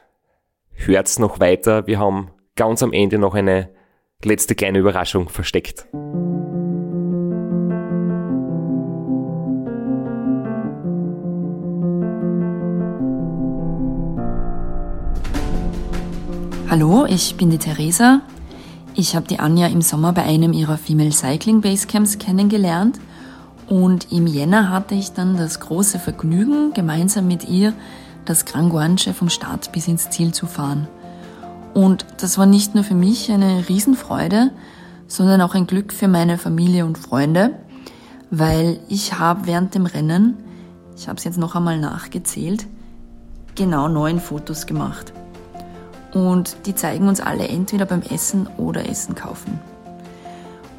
[0.73, 1.87] hört's noch weiter.
[1.87, 3.69] Wir haben ganz am Ende noch eine
[4.23, 5.87] letzte kleine Überraschung versteckt.
[16.69, 18.21] Hallo, ich bin die Theresa.
[18.93, 22.99] Ich habe die Anja im Sommer bei einem ihrer Female Cycling Basecamps kennengelernt
[23.67, 27.73] und im Jänner hatte ich dann das große Vergnügen, gemeinsam mit ihr
[28.25, 30.89] das Gran Guanche vom Start bis ins Ziel zu fahren.
[31.73, 34.51] Und das war nicht nur für mich eine Riesenfreude,
[35.07, 37.59] sondern auch ein Glück für meine Familie und Freunde,
[38.29, 40.35] weil ich habe während dem Rennen,
[40.97, 42.67] ich habe es jetzt noch einmal nachgezählt,
[43.55, 45.13] genau neun Fotos gemacht.
[46.13, 49.59] Und die zeigen uns alle entweder beim Essen oder Essen kaufen.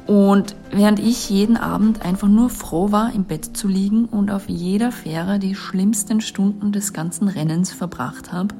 [0.05, 4.49] Und während ich jeden Abend einfach nur froh war, im Bett zu liegen und auf
[4.49, 8.53] jeder Fähre die schlimmsten Stunden des ganzen Rennens verbracht habe,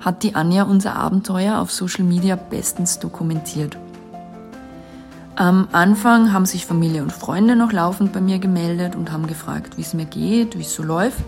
[0.00, 3.76] hat die Anja unser Abenteuer auf Social Media bestens dokumentiert.
[5.36, 9.76] Am Anfang haben sich Familie und Freunde noch laufend bei mir gemeldet und haben gefragt,
[9.76, 11.22] wie es mir geht, wie es so läuft.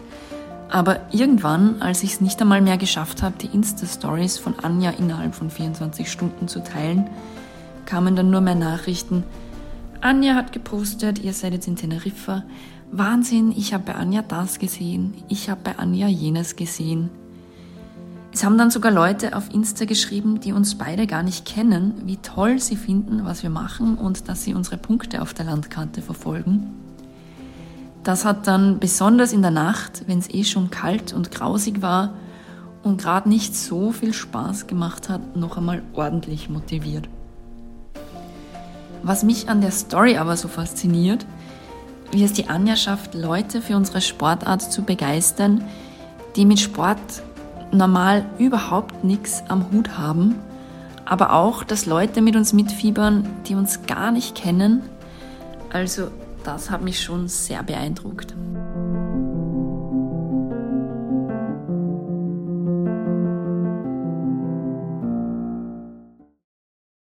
[0.70, 5.34] Aber irgendwann, als ich es nicht einmal mehr geschafft habe, die Insta-Stories von Anja innerhalb
[5.34, 7.10] von 24 Stunden zu teilen,
[7.86, 9.24] kamen dann nur mehr Nachrichten.
[10.01, 12.44] Anja hat gepostet, ihr seid jetzt in Teneriffa.
[12.92, 17.10] Wahnsinn, ich habe bei Anja das gesehen, ich habe bei Anja jenes gesehen.
[18.32, 22.16] Es haben dann sogar Leute auf Insta geschrieben, die uns beide gar nicht kennen, wie
[22.18, 26.74] toll sie finden, was wir machen und dass sie unsere Punkte auf der Landkarte verfolgen.
[28.02, 32.14] Das hat dann besonders in der Nacht, wenn es eh schon kalt und grausig war
[32.82, 37.09] und gerade nicht so viel Spaß gemacht hat, noch einmal ordentlich motiviert.
[39.02, 41.27] Was mich an der Story aber so fasziniert,
[42.10, 45.64] wie es die Anja schafft, Leute für unsere Sportart zu begeistern,
[46.36, 46.98] die mit Sport
[47.70, 50.36] normal überhaupt nichts am Hut haben,
[51.05, 54.82] aber auch, dass Leute mit uns mitfiebern, die uns gar nicht kennen.
[55.72, 56.09] Also
[56.44, 58.34] das hat mich schon sehr beeindruckt.